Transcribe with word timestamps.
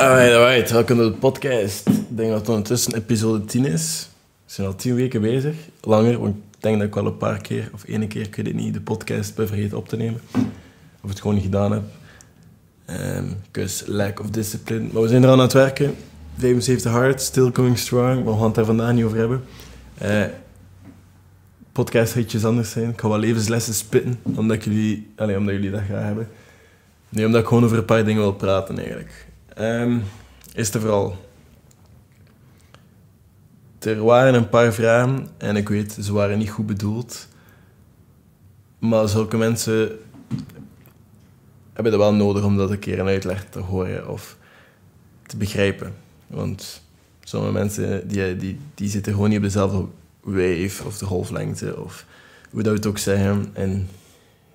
Alright, 0.00 0.34
alright. 0.34 0.70
Welkom 0.70 0.96
bij 0.96 1.06
de 1.06 1.12
podcast. 1.12 1.88
Ik 1.88 2.16
denk 2.16 2.30
dat 2.30 2.38
het 2.38 2.48
ondertussen 2.48 2.94
episode 2.94 3.44
10 3.44 3.64
is. 3.64 4.08
We 4.46 4.52
zijn 4.52 4.66
al 4.66 4.74
10 4.74 4.94
weken 4.94 5.20
bezig. 5.20 5.56
Langer, 5.80 6.18
want 6.18 6.36
ik 6.36 6.62
denk 6.62 6.78
dat 6.78 6.86
ik 6.86 6.94
wel 6.94 7.06
een 7.06 7.16
paar 7.16 7.40
keer, 7.40 7.70
of 7.74 7.84
één 7.84 8.08
keer, 8.08 8.22
ik 8.22 8.36
weet 8.36 8.46
het 8.46 8.54
niet, 8.54 8.74
de 8.74 8.80
podcast 8.80 9.34
ben 9.34 9.48
vergeten 9.48 9.76
op 9.76 9.88
te 9.88 9.96
nemen. 9.96 10.20
Of 11.00 11.08
het 11.08 11.20
gewoon 11.20 11.34
niet 11.34 11.44
gedaan 11.44 11.72
heb. 11.72 11.82
Because 13.50 13.92
lack 13.92 14.20
of 14.20 14.30
discipline. 14.30 14.88
Maar 14.92 15.02
we 15.02 15.08
zijn 15.08 15.22
er 15.22 15.30
aan 15.30 15.38
het 15.38 15.52
werken. 15.52 15.94
75 16.36 16.92
hard, 16.92 17.20
still 17.20 17.50
going 17.52 17.78
strong. 17.78 18.24
We 18.24 18.30
gaan 18.30 18.42
het 18.42 18.54
daar 18.54 18.64
vandaag 18.64 18.92
niet 18.92 19.04
over 19.04 19.18
hebben. 19.18 19.42
Eh 19.98 20.24
podcast 21.72 22.12
gaat 22.12 22.32
iets 22.32 22.44
anders 22.44 22.70
zijn. 22.70 22.90
Ik 22.90 23.00
ga 23.00 23.08
wel 23.08 23.18
levenslessen 23.18 23.74
spitten, 23.74 24.20
omdat, 24.36 24.64
jullie, 24.64 25.12
allee, 25.16 25.36
omdat 25.36 25.54
jullie 25.54 25.70
dat 25.70 25.82
graag 25.88 26.04
hebben. 26.04 26.28
Nee, 27.08 27.26
omdat 27.26 27.40
ik 27.40 27.46
gewoon 27.46 27.64
over 27.64 27.78
een 27.78 27.84
paar 27.84 28.04
dingen 28.04 28.22
wil 28.22 28.32
praten 28.32 28.78
eigenlijk. 28.78 29.28
Ehm 29.54 29.98
eerst 30.54 30.74
en 30.74 30.80
vooral. 30.80 31.16
Er 33.78 34.04
waren 34.04 34.34
een 34.34 34.48
paar 34.48 34.72
vragen 34.72 35.28
en 35.38 35.56
ik 35.56 35.68
weet, 35.68 35.92
ze 36.00 36.12
waren 36.12 36.38
niet 36.38 36.50
goed 36.50 36.66
bedoeld. 36.66 37.28
Maar 38.78 39.08
zulke 39.08 39.36
mensen 39.36 39.98
hebben 41.72 41.92
het 41.92 42.02
wel 42.02 42.14
nodig 42.14 42.44
om 42.44 42.56
dat 42.56 42.70
een 42.70 42.78
keer 42.78 42.98
een 42.98 43.06
uitleg 43.06 43.44
te 43.44 43.58
horen 43.58 44.08
of 44.08 44.36
te 45.26 45.36
begrijpen. 45.36 45.94
Want 46.26 46.82
sommige 47.24 47.52
mensen 47.52 48.08
die, 48.08 48.36
die, 48.36 48.58
die 48.74 48.88
zitten 48.88 49.12
gewoon 49.12 49.28
niet 49.28 49.38
op 49.38 49.44
dezelfde 49.44 49.84
wave 50.20 50.84
of 50.84 50.98
de 50.98 51.04
golflengte 51.04 51.80
of 51.80 52.04
hoe 52.50 52.62
dat 52.62 52.72
we 52.72 52.78
het 52.78 52.86
ook 52.86 52.98
zeggen. 52.98 53.50
En 53.52 53.88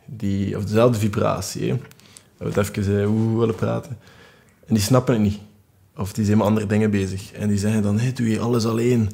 die, 0.06 0.58
of 0.58 0.66
dezelfde 0.66 1.00
vibratie. 1.00 1.70
Hè. 1.70 1.78
Dat 2.38 2.54
we 2.54 2.62
het 2.62 2.78
even 2.78 3.00
eh, 3.02 3.06
hoe 3.06 3.40
willen 3.40 3.56
praten. 3.56 3.98
En 4.66 4.74
die 4.74 4.84
snappen 4.84 5.14
het 5.14 5.24
niet. 5.24 5.40
Of 5.98 6.14
die 6.14 6.26
zijn 6.26 6.38
met 6.38 6.48
andere 6.48 6.66
dingen 6.66 6.92
bezig. 6.92 7.32
En 7.32 7.48
die 7.48 7.58
zeggen 7.58 7.82
dan, 7.82 8.00
hey, 8.00 8.14
doe 8.14 8.30
je 8.30 8.40
alles 8.40 8.66
alleen? 8.66 9.10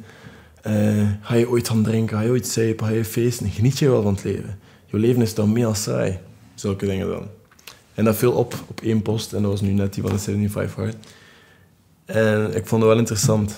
Eh, 0.61 1.07
ga 1.21 1.35
je 1.35 1.49
ooit 1.49 1.67
gaan 1.67 1.83
drinken? 1.83 2.17
Ga 2.17 2.23
je 2.23 2.29
ooit 2.29 2.47
zuipen? 2.47 2.85
Ga 2.85 2.93
je 2.93 3.05
feesten? 3.05 3.49
Geniet 3.49 3.79
je 3.79 3.89
wel 3.89 4.01
van 4.01 4.13
het 4.13 4.23
leven? 4.23 4.59
Je 4.85 4.97
leven 4.97 5.21
is 5.21 5.33
dan 5.33 5.51
meer 5.51 5.65
als 5.65 5.83
saai. 5.83 6.19
Zulke 6.55 6.85
dingen 6.85 7.07
dan. 7.07 7.27
En 7.93 8.03
dat 8.03 8.15
viel 8.15 8.31
op 8.31 8.55
op 8.67 8.81
één 8.81 9.01
post. 9.01 9.33
En 9.33 9.41
dat 9.41 9.51
was 9.51 9.61
nu 9.61 9.71
net 9.71 9.93
die 9.93 10.03
van 10.03 10.11
de 10.11 10.19
75 10.19 10.75
Hard. 10.75 10.95
En 12.05 12.55
ik 12.55 12.65
vond 12.67 12.81
het 12.81 12.91
wel 12.91 12.99
interessant. 12.99 13.57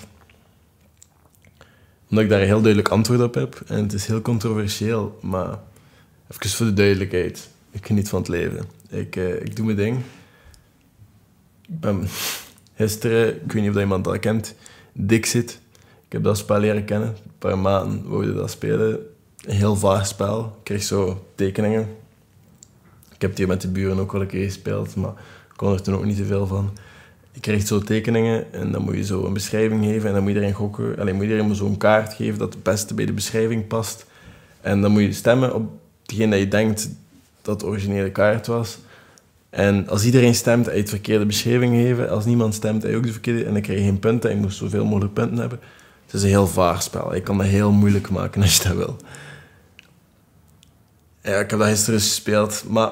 Omdat 2.10 2.24
ik 2.24 2.30
daar 2.30 2.42
een 2.42 2.48
heel 2.48 2.62
duidelijk 2.62 2.90
antwoord 2.90 3.22
op 3.22 3.34
heb. 3.34 3.64
En 3.68 3.84
het 3.84 3.94
is 3.94 4.06
heel 4.06 4.22
controversieel. 4.22 5.20
Maar 5.22 5.60
even 6.32 6.50
voor 6.50 6.66
de 6.66 6.74
duidelijkheid. 6.74 7.50
Ik 7.72 7.86
geniet 7.86 8.10
van 8.10 8.20
het 8.20 8.28
leven. 8.28 8.66
Ik, 8.90 9.16
eh, 9.16 9.42
ik 9.42 9.56
doe 9.56 9.66
mijn 9.66 9.78
ding. 9.78 9.98
Ik 11.68 11.80
ben 11.80 12.08
gisteren, 12.76 13.36
ik 13.44 13.52
weet 13.52 13.62
niet 13.64 13.76
of 13.76 13.82
iemand 13.82 14.04
dat 14.04 14.20
kent, 14.20 14.56
Dixit. 14.94 15.60
Ik 16.06 16.12
heb 16.12 16.24
dat 16.24 16.38
spel 16.38 16.60
leren 16.60 16.86
kennen. 16.86 17.08
Een 17.08 17.32
paar 17.38 17.58
maanden 17.58 18.10
wouden 18.10 18.36
dat 18.36 18.52
spelen. 18.52 19.00
Een 19.46 19.56
heel 19.56 19.76
vaag 19.76 20.08
spel. 20.08 20.46
Ik 20.46 20.64
kreeg 20.64 20.84
zo 20.84 21.26
tekeningen. 21.36 21.88
Ik 23.14 23.22
heb 23.22 23.30
het 23.30 23.38
hier 23.38 23.48
met 23.48 23.62
de 23.62 23.68
buren 23.68 24.00
ook 24.00 24.12
wel 24.12 24.22
een 24.22 24.28
keer 24.28 24.46
gespeeld, 24.46 24.96
maar 24.96 25.12
ik 25.50 25.54
kon 25.56 25.74
er 25.74 25.82
toen 25.82 25.96
ook 25.96 26.06
niet 26.06 26.18
zoveel 26.18 26.48
van. 26.48 26.78
Je 27.32 27.40
krijgt 27.40 27.68
zo 27.68 27.80
tekeningen 27.80 28.54
en 28.54 28.72
dan 28.72 28.82
moet 28.82 28.96
je 28.96 29.04
zo 29.04 29.26
een 29.26 29.34
beschrijving 29.34 29.86
geven 29.86 30.08
en 30.08 30.14
dan 30.14 30.24
moet 30.24 30.32
iedereen 30.32 30.54
gokken. 30.54 31.00
Alleen 31.00 31.16
moet 31.16 31.24
iedereen 31.24 31.56
zo'n 31.56 31.78
kaart 31.78 32.14
geven 32.14 32.40
dat 32.40 32.54
het 32.54 32.64
beste 32.64 32.94
bij 32.94 33.06
de 33.06 33.14
beschrijving 33.14 33.68
past. 33.68 34.06
En 34.62 34.82
dan 34.82 34.92
moet 34.92 35.02
je 35.02 35.14
stemmen 35.14 35.56
op 35.56 35.72
degene 36.06 36.30
dat 36.30 36.40
je 36.40 36.48
denkt 36.48 36.90
dat 37.42 37.60
de 37.60 37.66
originele 37.66 38.12
kaart 38.12 38.48
was. 38.48 38.78
En 39.54 39.88
als 39.88 40.06
iedereen 40.06 40.36
stemt, 40.36 40.66
hij 40.66 40.78
het 40.78 40.90
verkeerde 40.90 41.26
beschrijving 41.26 41.76
geven. 41.76 42.10
Als 42.10 42.26
niemand 42.26 42.54
stemt, 42.54 42.84
hij 42.84 42.96
ook 42.96 43.04
de 43.04 43.12
verkeerde. 43.12 43.46
En 43.46 43.54
dan 43.54 43.62
krijg 43.62 43.80
geen 43.80 44.00
punten. 44.00 44.30
Je 44.30 44.36
moet 44.36 44.54
zoveel 44.54 44.86
mogelijk 44.86 45.14
punten 45.14 45.38
hebben. 45.38 45.60
Het 46.06 46.14
is 46.14 46.24
een 46.24 46.30
heel 46.30 46.48
vaag 46.48 46.84
spel. 46.84 47.16
Je 47.16 47.22
kan 47.22 47.38
dat 47.38 47.48
heel 47.48 47.72
moeilijk 47.72 48.10
maken 48.10 48.42
als 48.42 48.58
je 48.58 48.64
dat 48.64 48.78
wil. 48.78 48.98
Ja, 51.22 51.40
ik 51.40 51.50
heb 51.50 51.60
dat 51.60 51.68
gisteren 51.68 52.00
gespeeld. 52.00 52.64
Maar 52.68 52.92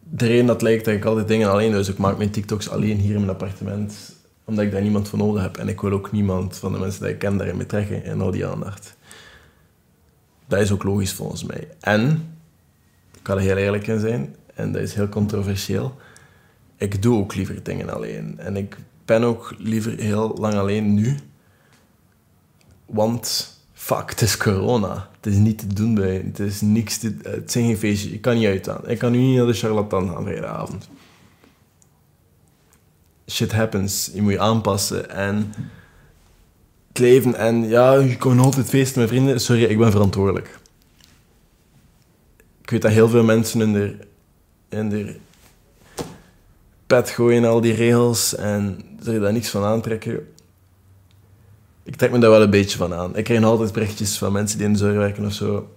de 0.00 0.26
reden 0.26 0.46
dat 0.46 0.62
lijkt 0.62 0.84
dat 0.84 0.94
ik 0.94 1.04
altijd 1.04 1.28
dingen 1.28 1.50
alleen. 1.50 1.72
Dus 1.72 1.88
ik 1.88 1.98
maak 1.98 2.16
mijn 2.16 2.30
TikToks 2.30 2.68
alleen 2.68 2.98
hier 2.98 3.14
in 3.14 3.20
mijn 3.20 3.30
appartement. 3.30 3.94
Omdat 4.44 4.64
ik 4.64 4.70
daar 4.72 4.82
niemand 4.82 5.08
voor 5.08 5.18
nodig 5.18 5.42
heb. 5.42 5.56
En 5.56 5.68
ik 5.68 5.80
wil 5.80 5.92
ook 5.92 6.12
niemand 6.12 6.56
van 6.56 6.72
de 6.72 6.78
mensen 6.78 7.02
die 7.02 7.12
ik 7.12 7.18
ken 7.18 7.36
daarin 7.36 7.58
betrekken. 7.58 8.04
En 8.04 8.20
al 8.20 8.30
die 8.30 8.46
aandacht. 8.46 8.96
Dat 10.46 10.60
is 10.60 10.72
ook 10.72 10.82
logisch 10.82 11.12
volgens 11.12 11.44
mij. 11.44 11.68
En, 11.80 12.34
ik 13.14 13.22
kan 13.22 13.36
er 13.36 13.42
heel 13.42 13.56
eerlijk 13.56 13.86
in 13.86 14.00
zijn, 14.00 14.34
en 14.62 14.72
dat 14.72 14.82
is 14.82 14.94
heel 14.94 15.08
controversieel, 15.08 15.96
ik 16.76 17.02
doe 17.02 17.18
ook 17.18 17.34
liever 17.34 17.62
dingen 17.62 17.94
alleen. 17.94 18.38
En 18.38 18.56
ik 18.56 18.76
ben 19.04 19.22
ook 19.22 19.54
liever 19.58 19.98
heel 19.98 20.36
lang 20.38 20.54
alleen 20.54 20.94
nu. 20.94 21.16
Want, 22.86 23.56
fuck, 23.72 24.10
het 24.10 24.20
is 24.20 24.36
corona. 24.36 25.08
Het 25.16 25.32
is 25.32 25.36
niet 25.36 25.58
te 25.58 25.66
doen 25.66 25.94
bij, 25.94 26.22
het 26.26 26.38
is 26.38 26.60
niks 26.60 26.98
te, 26.98 27.16
het 27.22 27.52
zijn 27.52 27.64
geen 27.64 27.76
feestjes. 27.76 28.12
Ik 28.12 28.20
kan 28.20 28.34
niet 28.34 28.46
uitgaan. 28.46 28.88
Ik 28.88 28.98
kan 28.98 29.12
nu 29.12 29.18
niet 29.18 29.36
naar 29.36 29.46
de 29.46 29.52
charlatan 29.52 30.08
gaan 30.08 30.24
vrijdagavond. 30.24 30.88
Shit 33.30 33.52
happens. 33.52 34.10
Je 34.14 34.22
moet 34.22 34.32
je 34.32 34.40
aanpassen 34.40 35.10
en 35.10 35.52
het 36.88 36.98
leven. 36.98 37.34
En 37.34 37.68
ja, 37.68 37.94
je 37.94 38.16
kan 38.16 38.38
altijd 38.38 38.68
feesten 38.68 39.00
met 39.00 39.08
vrienden. 39.08 39.40
Sorry, 39.40 39.62
ik 39.62 39.78
ben 39.78 39.90
verantwoordelijk. 39.90 40.58
Ik 42.62 42.70
weet 42.70 42.82
dat 42.82 42.90
heel 42.90 43.08
veel 43.08 43.24
mensen 43.24 43.72
de, 43.72 43.96
in 44.72 44.88
de 44.88 45.16
pet 46.86 47.10
gooien, 47.10 47.44
al 47.44 47.60
die 47.60 47.74
regels, 47.74 48.34
en 48.34 48.80
er 49.04 49.20
daar 49.20 49.32
niks 49.32 49.48
van 49.48 49.64
aantrekken. 49.64 50.28
Ik 51.82 51.96
trek 51.96 52.10
me 52.10 52.18
daar 52.18 52.30
wel 52.30 52.42
een 52.42 52.50
beetje 52.50 52.78
van 52.78 52.94
aan. 52.94 53.16
Ik 53.16 53.24
krijg 53.24 53.42
altijd 53.42 53.72
berichtjes 53.72 54.18
van 54.18 54.32
mensen 54.32 54.58
die 54.58 54.66
in 54.66 54.72
de 54.72 54.78
zorg 54.78 54.94
werken 54.94 55.24
of 55.24 55.32
zo. 55.32 55.68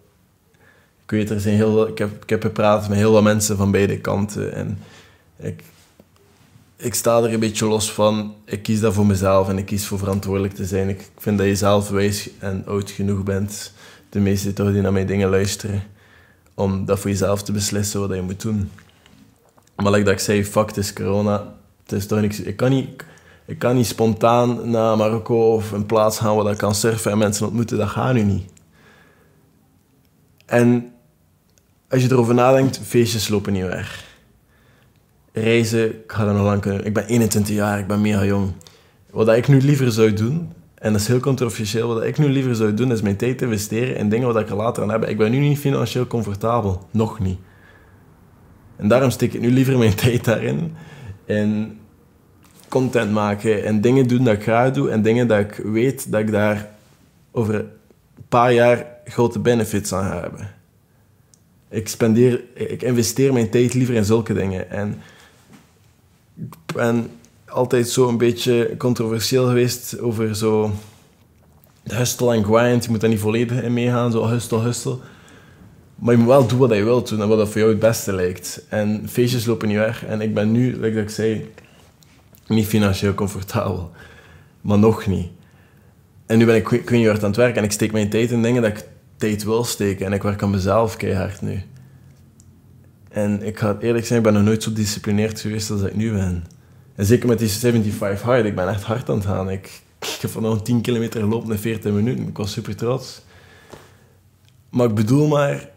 Ik 1.03 1.11
weet, 1.11 1.29
er 1.29 1.39
zijn 1.39 1.55
heel 1.55 1.72
veel, 1.72 1.88
ik, 1.88 1.97
heb, 1.97 2.23
ik 2.23 2.29
heb 2.29 2.41
gepraat 2.41 2.89
met 2.89 2.97
heel 2.97 3.11
wat 3.11 3.23
mensen 3.23 3.57
van 3.57 3.72
beide 3.72 4.00
kanten. 4.00 4.53
En 4.53 4.79
ik, 5.38 5.63
ik 6.75 6.94
sta 6.94 7.17
er 7.17 7.34
een 7.34 7.39
beetje 7.39 7.66
los 7.66 7.91
van. 7.91 8.35
Ik 8.45 8.63
kies 8.63 8.79
dat 8.79 8.94
voor 8.94 9.05
mezelf 9.05 9.50
en 9.50 9.57
ik 9.57 9.66
kies 9.66 9.85
voor 9.85 9.97
verantwoordelijk 9.97 10.53
te 10.53 10.66
zijn. 10.66 10.89
Ik 10.89 11.09
vind 11.17 11.38
dat 11.38 11.47
je 11.47 11.55
zelf 11.55 11.89
wijs 11.89 12.29
en 12.39 12.63
oud 12.66 12.91
genoeg 12.91 13.23
bent. 13.23 13.73
De 14.09 14.19
meeste 14.19 14.53
toch 14.53 14.72
die 14.72 14.81
naar 14.81 14.94
mijn 14.94 15.07
dingen 15.07 15.29
luisteren. 15.29 15.84
Om 16.53 16.85
dat 16.85 17.00
voor 17.00 17.09
jezelf 17.09 17.44
te 17.44 17.51
beslissen 17.51 18.00
wat 18.00 18.16
je 18.16 18.22
moet 18.22 18.41
doen. 18.41 18.72
Maar 19.75 19.91
like 19.91 20.03
dat 20.03 20.13
ik 20.13 20.19
zei, 20.19 20.46
fuck, 20.46 20.68
het 20.68 20.78
is 20.78 20.94
corona. 20.94 21.53
Het 21.84 21.91
is 21.91 22.08
toch 22.08 22.22
niks. 22.22 22.40
Ik 22.40 22.56
kan 22.56 22.69
niet, 22.69 23.03
ik 23.46 23.59
kan 23.59 23.75
niet 23.75 23.86
spontaan 23.86 24.69
naar 24.69 24.97
Marokko 24.97 25.53
of 25.53 25.72
een 25.72 25.86
plaats 25.86 26.19
gaan 26.19 26.36
waar 26.36 26.52
ik 26.52 26.58
kan 26.58 26.75
surfen 26.75 27.12
en 27.12 27.18
mensen 27.18 27.46
ontmoeten. 27.46 27.78
Dat 27.78 27.90
gaat 27.90 28.14
nu 28.14 28.24
niet. 28.24 28.52
En 30.46 30.91
als 31.90 32.02
je 32.02 32.12
erover 32.12 32.34
nadenkt, 32.34 32.80
feestjes 32.84 33.28
lopen 33.28 33.53
niet 33.53 33.64
weg. 33.64 34.03
Reizen, 35.31 35.90
ik 35.90 36.12
ga 36.12 36.25
dat 36.25 36.34
nog 36.35 36.44
lang 36.44 36.62
kunnen. 36.62 36.85
Ik 36.85 36.94
ben 36.94 37.06
21 37.06 37.56
jaar, 37.56 37.80
ik 37.80 37.88
ben 37.88 38.02
mega 38.02 38.25
jong. 38.25 38.52
Wat 39.09 39.30
ik 39.30 39.47
nu 39.47 39.62
liever 39.62 39.91
zou 39.91 40.14
doen, 40.14 40.53
en 40.75 40.91
dat 40.91 41.02
is 41.02 41.08
heel 41.08 41.19
controversieel, 41.19 41.88
wat 41.88 42.03
ik 42.03 42.18
nu 42.18 42.28
liever 42.28 42.56
zou 42.56 42.74
doen, 42.74 42.91
is 42.91 43.02
mijn 43.02 43.16
tijd 43.16 43.41
investeren 43.41 43.96
in 43.96 44.09
dingen 44.09 44.28
wat 44.28 44.41
ik 44.41 44.50
er 44.50 44.56
later 44.56 44.84
aan 44.84 44.91
heb. 44.91 45.06
Ik 45.06 45.18
ben 45.18 45.31
nu 45.31 45.38
niet 45.38 45.59
financieel 45.59 46.08
comfortabel. 46.08 46.88
Nog 46.91 47.19
niet. 47.19 47.40
En 48.75 48.88
daarom 48.88 49.09
steek 49.09 49.34
ik 49.34 49.41
nu 49.41 49.52
liever 49.52 49.78
mijn 49.78 49.96
tijd 50.06 50.24
daarin. 50.24 50.75
In 51.25 51.80
content 52.69 53.12
maken 53.12 53.63
en 53.66 53.81
dingen 53.81 54.08
doen 54.08 54.24
dat 54.24 54.34
ik 54.34 54.44
graag 54.44 54.72
doe. 54.72 54.90
En 54.90 55.02
dingen 55.02 55.28
dat 55.28 55.40
ik 55.40 55.56
weet 55.63 56.12
dat 56.12 56.22
ik 56.22 56.31
daar 56.31 56.69
over 57.31 57.56
een 57.56 57.69
paar 58.30 58.53
jaar 58.53 58.85
grote 59.06 59.40
benefits 59.40 59.94
aan 59.94 60.09
ga 60.12 60.19
hebben. 60.19 60.53
Ik, 61.69 61.88
spendeer, 61.88 62.44
ik 62.53 62.81
investeer 62.81 63.34
mijn 63.34 63.50
tijd 63.50 63.74
liever 63.74 63.96
in 63.96 64.06
zulke 64.06 64.34
dingen. 64.34 64.69
En 64.69 65.02
ik 66.35 66.76
ben 66.76 67.09
altijd 67.46 67.90
zo 67.90 68.08
een 68.08 68.17
beetje 68.17 68.76
controversieel 68.78 69.47
geweest 69.47 69.99
over 69.99 70.35
zo 70.35 70.72
hustle 71.84 72.34
en 72.34 72.44
grind. 72.44 72.84
Je 72.84 72.90
moet 72.90 73.02
daar 73.02 73.09
niet 73.09 73.20
volledig 73.20 73.61
in 73.61 73.73
meegaan, 73.73 74.11
zo 74.11 74.28
hustle, 74.28 74.59
hustle. 74.59 74.97
Maar 75.96 76.14
je 76.14 76.20
moet 76.20 76.28
wel 76.28 76.47
doen 76.47 76.59
wat 76.59 76.74
je 76.74 76.84
wilt 76.84 77.09
doen 77.09 77.22
en 77.22 77.28
wat 77.28 77.50
voor 77.50 77.58
jou 77.58 77.70
het 77.70 77.80
beste 77.80 78.14
lijkt. 78.14 78.66
En 78.70 79.09
feestjes 79.09 79.46
lopen 79.46 79.68
niet 79.68 79.78
weg. 79.78 80.06
En 80.06 80.22
ik 80.22 80.34
ben 80.34 80.52
nu, 80.52 80.80
like 80.80 81.02
ik 81.02 81.09
zei, 81.09 81.52
niet 82.47 82.66
financieel 82.66 83.14
comfortabel. 83.14 83.92
Maar 84.62 84.80
nog 84.80 85.08
niet. 85.08 85.28
En 86.26 86.38
nu 86.38 86.46
ben 86.46 86.56
ik, 86.56 86.68
weet 86.68 86.90
niet 86.90 87.08
hard 87.08 87.24
aan 87.24 87.28
het 87.30 87.38
werken 87.38 87.58
en 87.58 87.64
ik 87.64 87.72
steek 87.72 87.92
mijn 87.92 88.09
tijd 88.09 88.32
in 88.32 88.42
dingen 88.42 88.62
dat 88.62 88.72
ik 88.72 88.88
tijd 89.18 89.44
wil 89.44 89.64
steken. 89.64 90.06
En 90.06 90.14
ik 90.14 90.24
werk 90.24 90.44
aan 90.44 90.50
mezelf 90.50 90.97
keihard 90.97 91.42
nu. 91.42 91.62
En 93.09 93.44
ik 93.44 93.59
ga 93.59 93.78
eerlijk 93.80 94.06
zijn, 94.06 94.20
ik 94.20 94.26
ben 94.26 94.34
nog 94.34 94.44
nooit 94.44 94.64
zo 94.64 94.74
disciplineerd 94.74 95.40
geweest 95.40 95.72
als 95.72 95.82
ik 95.82 95.96
nu 95.96 96.12
ben. 96.12 96.44
En 96.96 97.06
zeker 97.06 97.28
met 97.28 97.40
die 97.40 97.50
75 97.50 98.22
hard, 98.22 98.46
ik 98.46 98.56
ben 98.56 98.70
echt 98.70 98.84
hard 98.84 99.09
aan 99.09 99.16
het 99.16 99.26
gaan. 99.26 99.50
Ik, 99.50 99.82
ik 100.00 100.18
heb 100.22 100.32
vanochtend 100.32 100.66
10 100.66 100.82
kilometer 100.82 101.22
gelopen 101.22 101.52
in 101.52 101.58
40 101.58 101.92
minuten. 101.92 102.28
Ik 102.28 102.38
was 102.38 102.52
super 102.52 102.76
trots. 102.76 103.22
Maar 104.70 104.88
ik 104.88 104.96
bedoel 104.96 105.28
maar... 105.28 105.74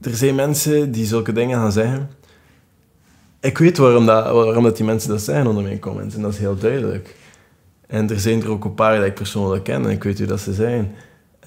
Er 0.00 0.16
zijn 0.16 0.34
mensen 0.34 0.92
die 0.92 1.06
zulke 1.06 1.32
dingen 1.32 1.58
gaan 1.58 1.72
zeggen. 1.72 2.10
ik 3.40 3.58
weet 3.58 3.78
waarom, 3.78 4.06
dat, 4.06 4.24
waarom 4.24 4.64
dat 4.64 4.76
die 4.76 4.86
mensen 4.86 5.10
dat 5.10 5.22
zijn 5.22 5.46
onder 5.46 5.62
mijn 5.62 5.78
comments. 5.78 6.14
En 6.14 6.22
dat 6.22 6.32
is 6.32 6.38
heel 6.38 6.58
duidelijk. 6.58 7.16
En 7.86 8.10
er 8.10 8.20
zijn 8.20 8.42
er 8.42 8.50
ook 8.50 8.64
een 8.64 8.74
paar 8.74 8.96
die 8.96 9.06
ik 9.06 9.14
persoonlijk 9.14 9.64
ken 9.64 9.84
en 9.84 9.90
ik 9.90 10.02
weet 10.02 10.18
hoe 10.18 10.26
dat 10.26 10.40
ze 10.40 10.52
zijn. 10.52 10.94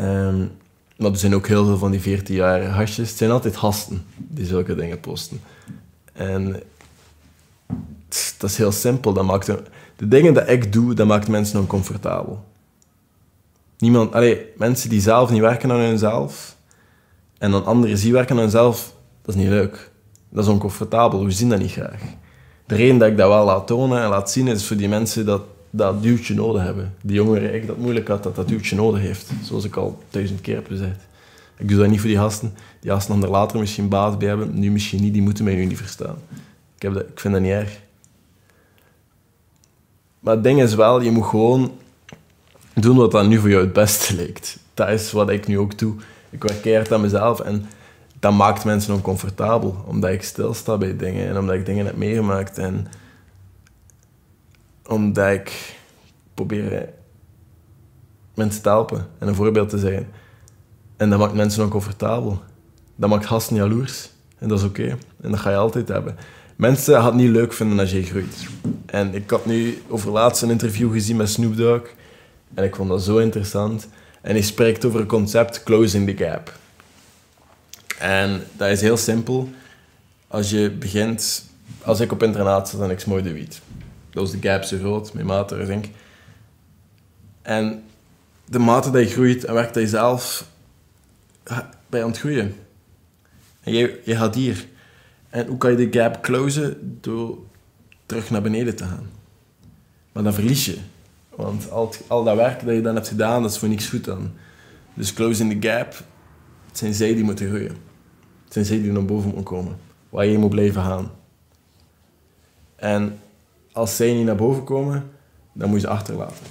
Um, 0.02 0.52
maar 0.98 1.12
er 1.12 1.18
zijn 1.18 1.36
ook 1.36 1.48
heel 1.48 1.66
veel 1.66 1.78
van 1.78 1.92
die 1.92 2.02
14 2.02 2.36
jaar 2.36 2.66
hasjes. 2.66 3.10
Het 3.10 3.18
zijn 3.18 3.32
altijd 3.32 3.56
hasten 3.56 4.06
die 4.18 4.46
zulke 4.46 4.76
dingen 4.76 5.00
posten. 5.00 5.42
En 6.14 6.64
dat 8.38 8.50
is 8.50 8.58
heel 8.58 8.72
simpel. 8.72 9.14
Dat 9.14 9.26
maakt, 9.26 9.46
de 9.96 10.08
dingen 10.08 10.34
die 10.34 10.44
ik 10.44 10.74
doe, 10.74 10.94
dat 10.94 11.08
maakt 11.08 11.28
mensen 11.28 11.60
oncomfortabel. 11.60 12.44
Niemand, 13.78 14.14
mensen 14.58 14.90
die 14.90 15.02
zelf 15.02 15.30
niet 15.30 15.42
werken 15.42 15.72
aan 15.72 15.80
hunzelf 15.80 16.53
en 17.44 17.52
dan 17.52 17.66
anderen 17.66 17.98
zien 17.98 18.12
werken 18.12 18.36
aan 18.36 18.42
hunzelf, 18.42 18.94
dat 19.22 19.36
is 19.36 19.42
niet 19.42 19.50
leuk. 19.50 19.92
Dat 20.30 20.44
is 20.44 20.50
oncomfortabel. 20.50 21.26
We 21.26 21.32
zien 21.32 21.50
dat 21.50 21.60
niet 21.60 21.72
graag. 21.72 22.02
De 22.66 22.76
reden 22.76 22.98
dat 22.98 23.08
ik 23.08 23.18
dat 23.18 23.28
wel 23.28 23.46
laat 23.46 23.68
tonen 23.68 24.02
en 24.02 24.10
laat 24.10 24.32
zien, 24.32 24.48
is 24.48 24.68
voor 24.68 24.78
die 24.78 24.90
mensen 24.90 25.26
dat 25.26 25.42
dat 25.70 26.04
duwtje 26.04 26.34
nodig 26.34 26.62
hebben. 26.62 26.94
Die 27.02 27.16
jongeren, 27.16 27.54
ik 27.54 27.68
dat 27.68 27.78
moeilijk 27.78 28.08
had, 28.08 28.24
dat 28.24 28.36
dat 28.36 28.48
duwtje 28.48 28.76
nodig 28.76 29.02
heeft. 29.02 29.32
Zoals 29.44 29.64
ik 29.64 29.76
al 29.76 30.04
duizend 30.10 30.42
keer 30.42 30.56
heb 30.56 30.68
gezegd. 30.68 31.08
Ik 31.58 31.68
doe 31.68 31.78
dat 31.78 31.88
niet 31.88 32.00
voor 32.00 32.10
die 32.10 32.18
gasten. 32.18 32.54
Die 32.80 32.92
gasten 32.92 33.14
dan 33.14 33.24
er 33.24 33.30
later 33.30 33.60
misschien 33.60 33.90
baat 33.90 34.18
bij 34.20 34.28
hebben, 34.28 34.60
nu 34.60 34.72
misschien 34.72 35.02
niet, 35.02 35.14
die 35.14 35.22
moeten 35.22 35.44
mij 35.44 35.56
nu 35.56 35.66
niet 35.66 35.78
verstaan. 35.78 36.16
Ik, 36.76 36.82
heb 36.82 36.94
dat, 36.94 37.04
ik 37.04 37.20
vind 37.20 37.34
dat 37.34 37.44
niet 37.44 37.52
erg. 37.52 37.80
Maar 40.20 40.34
het 40.34 40.44
ding 40.44 40.62
is 40.62 40.76
wel, 40.76 41.02
je 41.02 41.12
moet 41.12 41.26
gewoon 41.26 41.72
doen 42.74 42.98
wat 42.98 43.12
dan 43.12 43.28
nu 43.28 43.40
voor 43.40 43.50
jou 43.50 43.64
het 43.64 43.74
beste 43.74 44.16
lijkt. 44.16 44.60
Dat 44.74 44.90
is 44.90 45.12
wat 45.12 45.30
ik 45.30 45.48
nu 45.48 45.60
ook 45.60 45.78
doe. 45.78 45.96
Ik 46.34 46.44
werk 46.44 46.62
keihard 46.62 46.92
aan 46.92 47.02
mezelf 47.02 47.40
en 47.40 47.66
dat 48.20 48.34
maakt 48.34 48.66
mensen 48.66 48.94
oncomfortabel. 48.94 49.84
Omdat 49.88 50.10
ik 50.10 50.24
stilsta 50.24 50.78
bij 50.78 50.98
dingen 50.98 51.28
en 51.28 51.38
omdat 51.38 51.56
ik 51.56 51.66
dingen 51.66 51.86
heb 51.86 51.98
meegemaakt. 51.98 52.58
En 52.58 52.88
omdat 54.88 55.32
ik 55.32 55.76
probeer 56.34 56.90
mensen 58.34 58.62
te 58.62 58.70
helpen 58.70 59.08
en 59.18 59.28
een 59.28 59.36
voorbeeld 59.36 59.70
te 59.70 59.78
zijn. 59.78 60.08
En 60.98 61.10
dat 61.10 61.20
maakt 61.20 61.34
mensen 61.34 61.64
oncomfortabel. 61.64 62.42
Dat 62.96 63.10
maakt 63.10 63.26
gasten 63.26 63.56
jaloers. 63.56 64.10
En 64.38 64.48
dat 64.48 64.60
is 64.60 64.66
oké. 64.66 64.98
En 65.22 65.32
dat 65.32 65.40
ga 65.40 65.50
je 65.50 65.56
altijd 65.56 65.88
hebben. 65.88 66.16
Mensen 66.56 66.94
gaan 66.94 67.06
het 67.06 67.14
niet 67.14 67.30
leuk 67.30 67.54
vinden 67.54 67.80
als 67.80 67.92
je 67.92 68.04
groeit. 68.04 68.48
En 68.86 69.14
ik 69.14 69.30
had 69.30 69.46
nu 69.46 69.82
over 69.88 70.12
laatst 70.12 70.42
een 70.42 70.50
interview 70.50 70.92
gezien 70.92 71.16
met 71.16 71.30
Snoop 71.30 71.58
Dogg. 71.58 71.90
En 72.54 72.64
ik 72.64 72.76
vond 72.76 72.90
dat 72.90 73.04
zo 73.04 73.18
interessant. 73.18 73.88
En 74.24 74.32
hij 74.32 74.42
spreekt 74.42 74.86
over 74.86 75.00
het 75.00 75.08
concept 75.10 75.64
closing 75.64 76.08
the 76.08 76.24
gap. 76.24 76.54
En 78.00 78.44
dat 78.58 78.70
is 78.70 78.82
heel 78.82 78.98
simpel. 78.98 79.50
Als 80.28 80.50
je 80.50 80.72
begint... 80.72 81.46
Als 81.82 82.00
ik 82.00 82.12
op 82.12 82.24
internaat 82.24 82.70
zat 82.70 82.82
en 82.82 82.90
ik 82.90 83.00
smoorde 83.00 83.34
wiet. 83.34 83.62
Dat 84.10 84.24
was 84.24 84.32
de 84.32 84.50
gap 84.50 84.64
zo 84.64 84.78
groot, 84.78 85.14
mijn 85.14 85.26
mate, 85.26 85.66
denk 85.66 85.86
En 87.42 87.84
de 88.46 88.60
mate 88.60 88.92
dat 88.92 89.04
je 89.04 89.14
groeit 89.14 89.44
en 89.44 89.54
werkt 89.54 89.74
dat 89.74 89.84
je 89.84 89.90
zelf 89.90 90.48
bij 91.90 92.04
aan 92.04 92.10
het 92.10 92.20
groeien. 92.20 92.56
En 93.62 93.74
je, 93.74 94.02
je 94.06 94.16
gaat 94.16 94.36
hier. 94.36 94.68
En 95.30 95.48
hoe 95.48 95.58
kan 95.58 95.72
je 95.72 95.90
de 95.90 96.00
gap 96.00 96.22
closen? 96.22 96.98
Door 97.02 97.38
terug 98.06 98.30
naar 98.30 98.42
beneden 98.42 98.76
te 98.76 98.84
gaan. 98.84 99.10
Maar 100.12 100.24
dan 100.24 100.34
verlies 100.34 100.66
je. 100.66 100.78
Want 101.36 101.72
al, 101.72 101.94
al 102.08 102.24
dat 102.24 102.36
werk 102.36 102.66
dat 102.66 102.76
je 102.76 102.82
dan 102.82 102.96
hebt 102.96 103.08
gedaan, 103.08 103.42
dat 103.42 103.52
is 103.52 103.58
voor 103.58 103.70
niks 103.70 103.88
goed 103.88 104.06
dan. 104.06 104.32
Dus 104.94 105.14
closing 105.14 105.62
the 105.62 105.68
gap, 105.68 105.94
het 106.68 106.78
zijn 106.78 106.94
zij 106.94 107.14
die 107.14 107.24
moeten 107.24 107.48
groeien. 107.48 107.76
Het 108.44 108.54
zijn 108.54 108.66
zij 108.66 108.82
die 108.82 108.92
naar 108.92 109.06
boven 109.06 109.26
moeten 109.26 109.44
komen. 109.44 109.78
Waar 110.10 110.26
je 110.26 110.38
moet 110.38 110.50
blijven 110.50 110.82
gaan. 110.82 111.12
En 112.76 113.20
als 113.72 113.96
zij 113.96 114.14
niet 114.14 114.26
naar 114.26 114.36
boven 114.36 114.64
komen, 114.64 115.10
dan 115.54 115.70
moet 115.70 115.82
je 115.82 115.88
ze 115.88 115.94
achterlaten. 115.94 116.46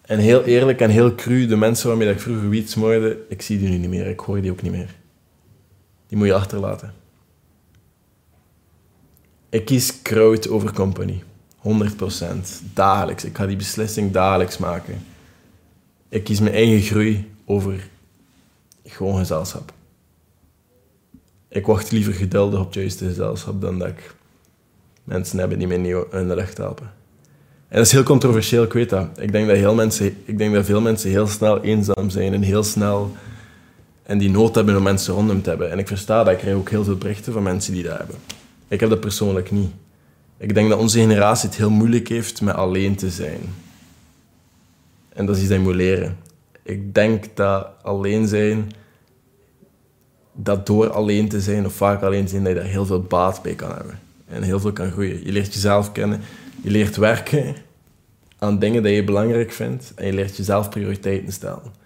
En 0.00 0.18
heel 0.18 0.44
eerlijk 0.44 0.80
en 0.80 0.90
heel 0.90 1.14
cru, 1.14 1.46
de 1.46 1.56
mensen 1.56 1.88
waarmee 1.88 2.10
ik 2.10 2.20
vroeger 2.20 2.48
wiet 2.48 2.70
smoorde, 2.70 3.18
ik 3.28 3.42
zie 3.42 3.58
die 3.58 3.68
nu 3.68 3.76
niet 3.76 3.88
meer, 3.88 4.06
ik 4.06 4.20
hoor 4.20 4.40
die 4.40 4.50
ook 4.50 4.62
niet 4.62 4.72
meer. 4.72 4.94
Die 6.06 6.18
moet 6.18 6.26
je 6.26 6.34
achterlaten. 6.34 6.94
Ik 9.48 9.64
kies 9.64 10.02
crowd 10.02 10.48
over 10.48 10.72
company. 10.72 11.22
100%. 11.64 11.70
Dagelijks. 12.74 13.24
Ik 13.24 13.36
ga 13.36 13.46
die 13.46 13.56
beslissing 13.56 14.12
dagelijks 14.12 14.58
maken. 14.58 15.04
Ik 16.08 16.24
kies 16.24 16.40
mijn 16.40 16.54
eigen 16.54 16.80
groei 16.80 17.32
over 17.44 17.88
gewoon 18.84 19.18
gezelschap. 19.18 19.72
Ik 21.48 21.66
wacht 21.66 21.90
liever 21.90 22.12
geduldig 22.12 22.60
op 22.60 22.66
het 22.66 22.74
juiste 22.74 23.06
gezelschap 23.06 23.60
dan 23.60 23.78
dat 23.78 23.88
ik 23.88 24.14
mensen 25.04 25.38
hebben 25.38 25.58
die 25.58 25.66
mij 25.66 25.76
niet 25.76 25.96
de 26.10 26.34
lucht 26.34 26.56
helpen. 26.56 26.92
En 27.68 27.76
dat 27.76 27.86
is 27.86 27.92
heel 27.92 28.02
controversieel, 28.02 28.62
ik 28.62 28.72
weet 28.72 28.90
dat. 28.90 29.20
Ik 29.20 29.32
denk 29.32 29.48
dat, 29.48 29.56
heel 29.56 29.74
mensen, 29.74 30.16
ik 30.24 30.38
denk 30.38 30.54
dat 30.54 30.64
veel 30.64 30.80
mensen 30.80 31.10
heel 31.10 31.26
snel 31.26 31.62
eenzaam 31.62 32.10
zijn 32.10 32.32
en 32.32 32.42
heel 32.42 32.62
snel 32.62 33.12
en 34.02 34.18
die 34.18 34.30
nood 34.30 34.54
hebben 34.54 34.76
om 34.76 34.82
mensen 34.82 35.14
rondom 35.14 35.42
te 35.42 35.48
hebben. 35.48 35.70
En 35.70 35.78
ik 35.78 35.88
versta 35.88 36.24
dat, 36.24 36.32
ik 36.32 36.38
krijg 36.38 36.56
ook 36.56 36.70
heel 36.70 36.84
veel 36.84 36.96
berichten 36.96 37.32
van 37.32 37.42
mensen 37.42 37.72
die 37.72 37.82
dat 37.82 37.98
hebben. 37.98 38.16
Ik 38.68 38.80
heb 38.80 38.88
dat 38.88 39.00
persoonlijk 39.00 39.50
niet. 39.50 39.70
Ik 40.36 40.54
denk 40.54 40.68
dat 40.68 40.78
onze 40.78 40.98
generatie 40.98 41.48
het 41.48 41.58
heel 41.58 41.70
moeilijk 41.70 42.08
heeft 42.08 42.40
met 42.40 42.54
alleen 42.54 42.94
te 42.94 43.10
zijn. 43.10 43.40
En 45.08 45.26
dat 45.26 45.36
is 45.36 45.40
iets 45.42 45.50
dat 45.50 45.60
moet 45.60 45.74
leren. 45.74 46.16
Ik 46.62 46.94
denk 46.94 47.36
dat 47.36 47.66
alleen 47.82 48.28
zijn, 48.28 48.72
dat 50.32 50.66
door 50.66 50.90
alleen 50.90 51.28
te 51.28 51.40
zijn 51.40 51.66
of 51.66 51.72
vaak 51.72 52.02
alleen 52.02 52.28
zijn, 52.28 52.44
dat 52.44 52.52
je 52.52 52.58
daar 52.58 52.68
heel 52.68 52.86
veel 52.86 53.02
baat 53.02 53.42
bij 53.42 53.54
kan 53.54 53.74
hebben. 53.74 53.98
En 54.28 54.42
heel 54.42 54.60
veel 54.60 54.72
kan 54.72 54.90
groeien. 54.90 55.24
Je 55.24 55.32
leert 55.32 55.54
jezelf 55.54 55.92
kennen, 55.92 56.20
je 56.62 56.70
leert 56.70 56.96
werken 56.96 57.54
aan 58.38 58.58
dingen 58.58 58.82
die 58.82 58.94
je 58.94 59.04
belangrijk 59.04 59.52
vindt 59.52 59.92
en 59.94 60.06
je 60.06 60.12
leert 60.12 60.36
jezelf 60.36 60.68
prioriteiten 60.68 61.32
stellen. 61.32 61.82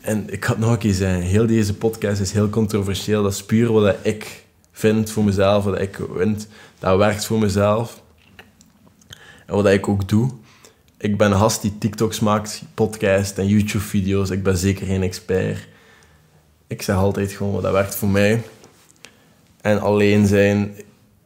En 0.00 0.32
ik 0.32 0.44
had 0.44 0.58
nog 0.58 0.70
een 0.70 0.78
keer 0.78 0.94
zeggen, 0.94 1.22
heel 1.22 1.46
deze 1.46 1.74
podcast 1.74 2.20
is 2.20 2.32
heel 2.32 2.48
controversieel. 2.48 3.22
Dat 3.22 3.32
is 3.32 3.44
puur 3.44 3.72
wat 3.72 3.96
ik 4.02 4.43
vind 4.76 5.10
voor 5.10 5.24
mezelf, 5.24 5.64
wat 5.64 5.80
ik 5.80 5.98
vind. 6.16 6.48
Dat 6.78 6.98
werkt 6.98 7.24
voor 7.24 7.38
mezelf. 7.38 8.02
En 9.46 9.54
wat 9.54 9.66
ik 9.66 9.88
ook 9.88 10.08
doe. 10.08 10.30
Ik 10.98 11.18
ben 11.18 11.32
een 11.32 11.38
gast 11.38 11.62
die 11.62 11.78
TikToks 11.78 12.20
maakt, 12.20 12.62
podcast 12.74 13.38
en 13.38 13.46
YouTube-video's. 13.46 14.30
Ik 14.30 14.42
ben 14.42 14.56
zeker 14.56 14.86
geen 14.86 15.02
expert. 15.02 15.68
Ik 16.66 16.82
zeg 16.82 16.96
altijd 16.96 17.32
gewoon 17.32 17.52
wat 17.52 17.62
dat 17.62 17.72
werkt 17.72 17.94
voor 17.94 18.08
mij. 18.08 18.42
En 19.60 19.80
alleen 19.80 20.26
zijn 20.26 20.74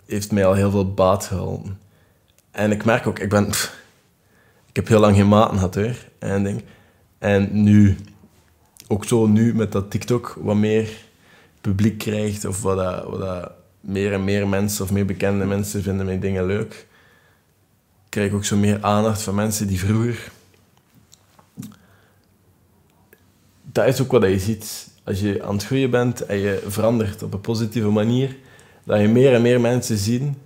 heeft 0.06 0.32
mij 0.32 0.46
al 0.46 0.54
heel 0.54 0.70
veel 0.70 0.94
baat 0.94 1.24
geholpen. 1.24 1.78
En 2.50 2.70
ik 2.70 2.84
merk 2.84 3.06
ook, 3.06 3.18
ik 3.18 3.28
ben... 3.28 3.48
ik 4.66 4.76
heb 4.76 4.88
heel 4.88 5.00
lang 5.00 5.16
geen 5.16 5.28
maten 5.28 5.54
gehad, 5.54 5.74
hoor. 5.74 5.96
En, 6.18 6.42
denk, 6.42 6.60
en 7.18 7.62
nu, 7.62 7.96
ook 8.88 9.04
zo 9.04 9.26
nu 9.26 9.54
met 9.54 9.72
dat 9.72 9.90
TikTok, 9.90 10.38
wat 10.40 10.56
meer 10.56 11.07
publiek 11.60 11.98
krijgt, 11.98 12.44
of 12.44 12.62
wat, 12.62 12.76
dat, 12.76 13.04
wat 13.04 13.20
dat 13.20 13.52
meer 13.80 14.12
en 14.12 14.24
meer 14.24 14.48
mensen 14.48 14.84
of 14.84 14.92
meer 14.92 15.06
bekende 15.06 15.44
mensen 15.44 15.82
vinden 15.82 16.06
mijn 16.06 16.20
dingen 16.20 16.46
leuk, 16.46 16.86
krijg 18.08 18.28
ik 18.28 18.34
ook 18.34 18.44
zo 18.44 18.56
meer 18.56 18.78
aandacht 18.80 19.22
van 19.22 19.34
mensen 19.34 19.66
die 19.66 19.78
vroeger... 19.78 20.30
Dat 23.72 23.86
is 23.86 24.00
ook 24.00 24.10
wat 24.10 24.22
je 24.22 24.38
ziet 24.38 24.88
als 25.04 25.20
je 25.20 25.42
aan 25.42 25.54
het 25.54 25.64
groeien 25.64 25.90
bent 25.90 26.26
en 26.26 26.38
je 26.38 26.62
verandert 26.66 27.22
op 27.22 27.32
een 27.32 27.40
positieve 27.40 27.88
manier, 27.88 28.36
dat 28.84 29.00
je 29.00 29.08
meer 29.08 29.34
en 29.34 29.42
meer 29.42 29.60
mensen 29.60 29.96
zien 29.96 30.36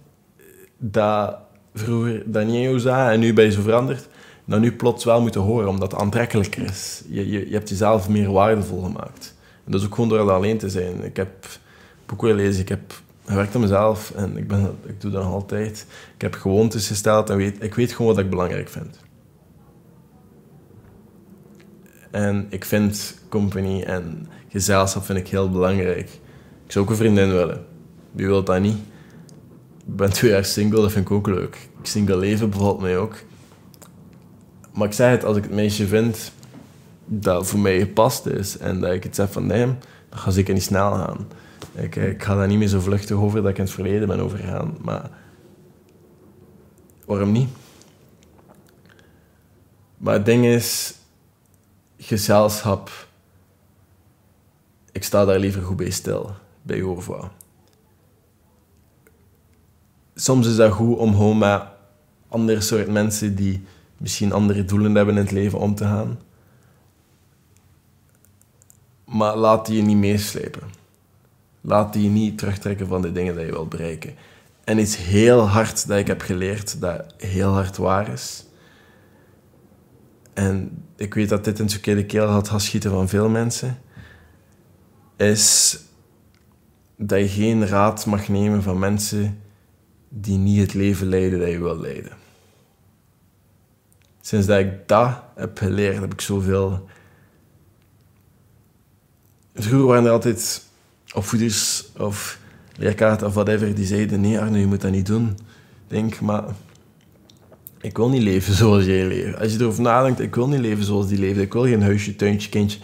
dat 0.79 1.37
vroeger 1.75 2.23
dat 2.27 2.47
niet 2.47 2.63
jou 2.63 2.79
zagen 2.79 3.13
en 3.13 3.21
nu 3.21 3.33
ben 3.33 3.45
je 3.45 3.51
zo 3.51 3.63
veranderd, 3.63 4.09
dat 4.45 4.61
nu 4.61 4.73
plots 4.73 5.05
wel 5.05 5.21
moeten 5.21 5.41
horen, 5.41 5.69
omdat 5.69 5.93
het 5.93 6.01
aantrekkelijker 6.01 6.63
is. 6.63 7.03
Je, 7.09 7.31
je, 7.31 7.49
je 7.49 7.55
hebt 7.55 7.69
jezelf 7.69 8.09
meer 8.09 8.33
waardevol 8.33 8.83
gemaakt. 8.83 9.35
En 9.65 9.73
dat 9.73 9.81
is 9.81 9.87
ook 9.87 9.95
gewoon 9.95 10.09
door 10.09 10.31
alleen 10.31 10.59
te 10.59 10.71
zijn. 10.71 11.05
Ik 11.05 11.17
heb 11.17 11.47
boeken 12.07 12.29
gelezen, 12.29 12.61
ik 12.61 12.69
heb 12.69 13.03
gewerkt 13.25 13.55
aan 13.55 13.61
mezelf 13.61 14.11
en 14.11 14.37
ik, 14.37 14.49
ben, 14.49 14.77
ik 14.87 15.01
doe 15.01 15.11
dat 15.11 15.23
nog 15.23 15.33
altijd. 15.33 15.87
Ik 16.15 16.21
heb 16.21 16.35
gewoontes 16.35 16.87
gesteld 16.87 17.31
en 17.31 17.37
weet, 17.37 17.63
ik 17.63 17.75
weet 17.75 17.93
gewoon 17.93 18.15
wat 18.15 18.25
ik 18.25 18.31
belangrijk 18.31 18.69
vind. 18.69 19.01
En 22.11 22.47
ik 22.49 22.65
vind 22.65 23.19
company 23.29 23.83
en 23.83 24.29
gezelschap 24.49 25.05
vind 25.05 25.19
ik 25.19 25.29
heel 25.29 25.51
belangrijk. 25.51 26.09
Ik 26.67 26.73
zou 26.73 26.85
ook 26.85 26.91
een 26.91 26.97
vriendin 26.97 27.31
willen. 27.31 27.65
Wie 28.13 28.27
wil 28.27 28.45
dat 28.45 28.61
niet? 28.61 28.77
Ik 29.87 29.97
ben 29.97 30.13
twee 30.13 30.31
jaar 30.31 30.45
single, 30.45 30.81
dat 30.81 30.93
vind 30.93 31.05
ik 31.05 31.11
ook 31.11 31.27
leuk. 31.27 31.69
Single 31.83 32.17
leven 32.17 32.51
bevalt 32.51 32.81
mij 32.81 32.99
ook. 32.99 33.15
Maar 34.73 34.87
ik 34.87 34.93
zeg 34.93 35.11
het, 35.11 35.25
als 35.25 35.37
ik 35.37 35.43
het 35.43 35.53
meisje 35.53 35.87
vind 35.87 36.33
dat 37.05 37.47
voor 37.47 37.59
mij 37.59 37.79
gepast 37.79 38.27
is 38.27 38.59
en 38.59 38.81
dat 38.81 38.93
ik 38.93 39.03
het 39.03 39.15
zeg 39.15 39.33
van 39.33 39.47
nee, 39.47 39.67
dan 40.09 40.19
ga 40.19 40.31
ik 40.35 40.53
niet 40.53 40.63
snel 40.63 40.93
gaan. 40.93 41.27
Ik, 41.75 41.97
ik 41.97 42.23
ga 42.23 42.35
daar 42.35 42.47
niet 42.47 42.59
meer 42.59 42.69
zo 42.69 42.81
vluchtig 42.81 43.17
over 43.17 43.43
dat 43.43 43.51
ik 43.51 43.59
in 43.59 43.65
het 43.65 43.73
verleden 43.73 44.09
ben 44.09 44.21
overgegaan. 44.21 44.77
Maar 44.81 45.11
waarom 47.05 47.33
niet? 47.33 47.49
Maar 49.97 50.15
het 50.15 50.25
ding 50.25 50.45
is, 50.45 50.95
gezelschap, 51.99 52.91
ik 54.93 55.05
sta 55.05 55.25
daar 55.25 55.39
liever 55.39 55.63
goed 55.63 55.77
bij 55.77 55.91
stil, 55.91 56.31
bij 56.63 56.77
Jorva. 56.77 57.31
soms 60.15 60.47
is 60.47 60.57
dat 60.57 60.73
goed 60.73 60.99
om 60.99 61.11
gewoon 61.15 61.39
met 61.39 61.63
andere 62.29 62.61
soort 62.61 62.89
mensen 62.89 63.35
die 63.35 63.65
misschien 63.97 64.33
andere 64.33 64.65
doelen 64.65 64.95
hebben 64.95 65.15
in 65.15 65.21
het 65.21 65.31
leven 65.31 65.59
om 65.59 65.75
te 65.75 65.85
gaan. 65.85 66.19
Maar 69.13 69.37
laat 69.37 69.67
die 69.67 69.77
je 69.77 69.83
niet 69.83 69.97
meeslepen. 69.97 70.63
Laat 71.61 71.93
die 71.93 72.03
je 72.03 72.09
niet 72.09 72.39
terugtrekken 72.39 72.87
van 72.87 73.03
de 73.03 73.13
dingen 73.13 73.37
die 73.37 73.45
je 73.45 73.51
wilt 73.53 73.69
bereiken. 73.69 74.15
En 74.65 74.79
iets 74.79 74.97
heel 74.97 75.49
hard 75.49 75.87
dat 75.87 75.99
ik 75.99 76.07
heb 76.07 76.21
geleerd, 76.21 76.81
dat 76.81 77.15
heel 77.17 77.53
hard 77.53 77.77
waar 77.77 78.09
is. 78.09 78.45
En 80.33 80.85
ik 80.97 81.15
weet 81.15 81.29
dat 81.29 81.45
dit 81.45 81.59
een 81.59 81.71
verkeerde 81.71 82.07
keel 82.07 82.27
had 82.27 82.49
geschieten 82.49 82.91
van 82.91 83.09
veel 83.09 83.29
mensen. 83.29 83.79
Is 85.17 85.79
dat 86.97 87.19
je 87.19 87.29
geen 87.29 87.67
raad 87.67 88.07
mag 88.07 88.29
nemen 88.29 88.63
van 88.63 88.79
mensen 88.79 89.41
die 90.09 90.39
niet 90.39 90.61
het 90.61 90.75
leven 90.75 91.07
leiden 91.07 91.39
dat 91.39 91.49
je 91.49 91.59
wil 91.59 91.81
leiden. 91.81 92.13
Sinds 94.21 94.47
dat 94.47 94.59
ik 94.59 94.89
dat 94.89 95.23
heb 95.35 95.59
geleerd, 95.59 96.01
heb 96.01 96.13
ik 96.13 96.21
zoveel... 96.21 96.89
Vroeger 99.55 99.87
waren 99.87 100.05
er 100.05 100.11
altijd 100.11 100.63
opvoeders 101.15 101.85
of 101.99 102.39
leerkrachten 102.77 103.27
of 103.27 103.35
whatever 103.35 103.75
die 103.75 103.87
zeiden: 103.87 104.21
Nee, 104.21 104.39
Arno, 104.39 104.57
je 104.57 104.67
moet 104.67 104.81
dat 104.81 104.91
niet 104.91 105.07
doen. 105.07 105.29
Ik 105.29 105.99
denk, 105.99 106.21
maar 106.21 106.45
ik 107.81 107.97
wil 107.97 108.09
niet 108.09 108.23
leven 108.23 108.55
zoals 108.55 108.85
jij 108.85 109.05
leeft. 109.07 109.39
Als 109.39 109.53
je 109.53 109.61
erover 109.61 109.83
nadenkt, 109.83 110.21
ik 110.21 110.35
wil 110.35 110.49
niet 110.49 110.61
leven 110.61 110.85
zoals 110.85 111.09
die 111.09 111.19
leeft. 111.19 111.39
Ik 111.39 111.53
wil 111.53 111.63
geen 111.63 111.83
huisje, 111.83 112.17
tuintje, 112.17 112.49
kindje. 112.49 112.79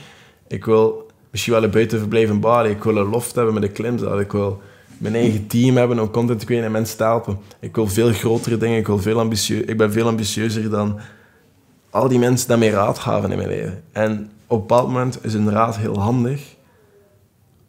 Ik 0.48 0.64
wil 0.64 1.10
misschien 1.30 1.52
wel 1.52 1.62
een 1.62 1.70
buitenverblijf 1.70 2.28
in 2.28 2.40
Bali. 2.40 2.70
Ik 2.70 2.82
wil 2.82 2.96
een 2.96 3.08
loft 3.08 3.34
hebben 3.34 3.54
met 3.54 3.62
een 3.62 3.72
klimzaal. 3.72 4.20
Ik 4.20 4.32
wil 4.32 4.60
mijn 4.98 5.14
eigen 5.14 5.46
team 5.46 5.76
hebben 5.76 5.98
om 5.98 6.10
content 6.10 6.38
te 6.40 6.46
creëren 6.46 6.64
en 6.64 6.72
mensen 6.72 6.96
te 6.96 7.02
helpen. 7.02 7.38
Ik 7.60 7.74
wil 7.74 7.86
veel 7.86 8.12
grotere 8.12 8.56
dingen. 8.56 8.78
Ik, 8.78 8.86
wil 8.86 8.98
veel 8.98 9.18
ambitieu 9.18 9.60
ik 9.60 9.76
ben 9.76 9.92
veel 9.92 10.06
ambitieuzer 10.06 10.70
dan 10.70 11.00
al 11.90 12.08
die 12.08 12.18
mensen 12.18 12.48
die 12.48 12.56
mij 12.56 12.70
raad 12.70 12.98
gaven 12.98 13.30
in 13.30 13.36
mijn 13.36 13.48
leven. 13.48 13.82
En 13.92 14.30
op 14.46 14.60
een 14.60 14.66
bepaald 14.66 14.86
moment 14.86 15.24
is 15.24 15.34
een 15.34 15.50
raad 15.50 15.76
heel 15.76 16.00
handig. 16.00 16.56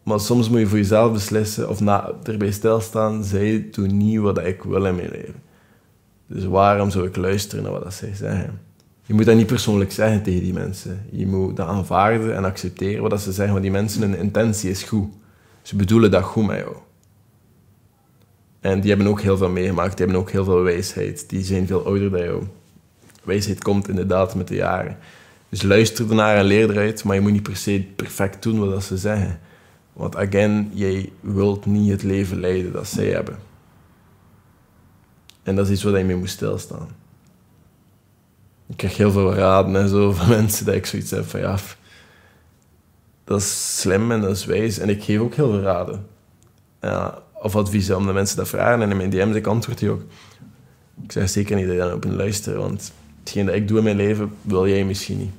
Maar 0.09 0.19
soms 0.19 0.49
moet 0.49 0.59
je 0.59 0.67
voor 0.67 0.77
jezelf 0.77 1.13
beslissen 1.13 1.69
of 1.69 1.79
na, 1.79 2.11
erbij 2.23 2.51
stilstaan. 2.51 3.23
Zij 3.23 3.67
doen 3.71 3.97
niet 3.97 4.19
wat 4.19 4.45
ik 4.45 4.63
wil 4.63 4.85
in 4.85 4.95
mijn 4.95 5.09
leven. 5.11 5.41
Dus 6.27 6.45
waarom 6.45 6.89
zou 6.89 7.07
ik 7.07 7.15
luisteren 7.15 7.63
naar 7.63 7.71
wat 7.71 7.93
zij 7.93 8.15
zeggen? 8.15 8.59
Je 9.05 9.13
moet 9.13 9.25
dat 9.25 9.35
niet 9.35 9.47
persoonlijk 9.47 9.91
zeggen 9.91 10.23
tegen 10.23 10.41
die 10.41 10.53
mensen. 10.53 11.05
Je 11.11 11.27
moet 11.27 11.55
dat 11.55 11.67
aanvaarden 11.67 12.35
en 12.35 12.45
accepteren 12.45 13.09
wat 13.09 13.21
ze 13.21 13.31
zeggen. 13.31 13.51
Want 13.51 13.61
die 13.61 13.71
mensen, 13.71 14.01
hun 14.01 14.17
intentie 14.17 14.69
is 14.69 14.83
goed. 14.83 15.13
Ze 15.61 15.75
bedoelen 15.75 16.11
dat 16.11 16.23
goed 16.23 16.47
met 16.47 16.57
jou. 16.57 16.75
En 18.59 18.79
die 18.79 18.89
hebben 18.89 19.07
ook 19.07 19.21
heel 19.21 19.37
veel 19.37 19.49
meegemaakt. 19.49 19.97
Die 19.97 20.05
hebben 20.05 20.23
ook 20.23 20.31
heel 20.31 20.43
veel 20.43 20.61
wijsheid. 20.61 21.29
Die 21.29 21.43
zijn 21.43 21.67
veel 21.67 21.85
ouder 21.85 22.11
dan 22.11 22.23
jou. 22.23 22.43
Wijsheid 23.23 23.63
komt 23.63 23.89
inderdaad 23.89 24.35
met 24.35 24.47
de 24.47 24.55
jaren. 24.55 24.97
Dus 25.49 25.61
luister 25.61 26.09
ernaar 26.09 26.37
en 26.37 26.45
leer 26.45 26.69
eruit. 26.69 27.03
Maar 27.03 27.15
je 27.15 27.21
moet 27.21 27.31
niet 27.31 27.43
per 27.43 27.55
se 27.55 27.85
perfect 27.95 28.43
doen 28.43 28.69
wat 28.69 28.83
ze 28.83 28.97
zeggen. 28.97 29.39
Want 29.99 30.15
again, 30.15 30.71
jij 30.73 31.11
wilt 31.19 31.65
niet 31.65 31.91
het 31.91 32.03
leven 32.03 32.39
leiden 32.39 32.71
dat 32.71 32.87
zij 32.87 33.09
hebben. 33.09 33.37
En 35.43 35.55
dat 35.55 35.65
is 35.65 35.71
iets 35.71 35.83
waar 35.83 35.97
je 35.97 36.03
mee 36.03 36.15
moet 36.15 36.29
stilstaan. 36.29 36.87
Ik 38.67 38.77
krijg 38.77 38.97
heel 38.97 39.11
veel 39.11 39.33
raden 39.33 39.75
en 39.75 39.89
zo 39.89 40.11
van 40.11 40.29
mensen 40.37 40.65
dat 40.65 40.75
ik 40.75 40.85
zoiets 40.85 41.11
heb 41.11 41.25
van 41.25 41.39
ja, 41.39 41.57
dat 43.23 43.39
is 43.39 43.79
slim 43.79 44.11
en 44.11 44.21
dat 44.21 44.29
is 44.29 44.45
wijs. 44.45 44.79
En 44.79 44.89
ik 44.89 45.03
geef 45.03 45.19
ook 45.19 45.33
heel 45.33 45.51
veel 45.51 45.61
raden. 45.61 46.07
Of 47.33 47.55
adviezen, 47.55 47.97
omdat 47.97 48.13
mensen 48.13 48.37
dat 48.37 48.47
vragen. 48.47 48.81
En 48.81 48.89
in 48.89 48.97
mijn 48.97 49.09
DM's 49.09 49.35
ik 49.35 49.47
antwoord 49.47 49.77
die 49.77 49.89
ook. 49.89 50.01
Ik 51.03 51.11
zeg 51.11 51.29
zeker 51.29 51.55
niet 51.55 51.65
dat 51.65 51.75
je 51.75 51.81
dan 51.81 51.93
op 51.93 52.03
een 52.03 52.15
luisteren, 52.15 52.59
want 52.59 52.91
hetgeen 53.19 53.45
dat 53.45 53.55
ik 53.55 53.67
doe 53.67 53.77
in 53.77 53.83
mijn 53.83 53.95
leven, 53.95 54.31
wil 54.41 54.67
jij 54.67 54.85
misschien 54.85 55.17
niet. 55.17 55.33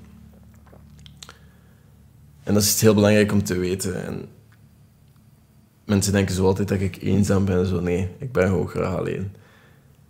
En 2.42 2.54
dat 2.54 2.62
is 2.62 2.72
iets 2.72 2.80
heel 2.80 2.94
belangrijk 2.94 3.32
om 3.32 3.44
te 3.44 3.58
weten. 3.58 4.06
En 4.06 4.28
mensen 5.90 6.12
denken 6.12 6.34
zo 6.34 6.44
altijd 6.44 6.68
dat 6.68 6.80
ik 6.80 7.02
eenzaam 7.02 7.44
ben. 7.44 7.66
Zo, 7.66 7.80
nee, 7.80 8.08
ik 8.18 8.32
ben 8.32 8.48
gewoon 8.48 8.68
graag 8.68 8.96
alleen. 8.96 9.32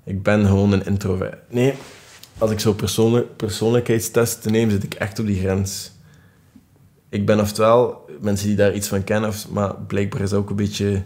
Ik 0.05 0.23
ben 0.23 0.47
gewoon 0.47 0.73
een 0.73 0.87
introvert. 0.87 1.39
Nee, 1.49 1.75
als 2.39 2.51
ik 2.51 2.61
zo 2.61 2.73
persoonlijk, 2.73 3.37
persoonlijkheidstesten 3.37 4.53
neem, 4.53 4.71
zit 4.71 4.83
ik 4.83 4.95
echt 4.95 5.19
op 5.19 5.27
die 5.27 5.41
grens. 5.41 5.93
Ik 7.09 7.27
ben 7.27 7.41
oftewel, 7.41 8.09
mensen 8.21 8.47
die 8.47 8.57
daar 8.57 8.75
iets 8.75 8.89
van 8.89 9.05
kennen, 9.05 9.33
maar 9.51 9.75
blijkbaar 9.75 10.21
is 10.21 10.33
ook 10.33 10.51
een 10.51 10.57
beetje 10.57 11.03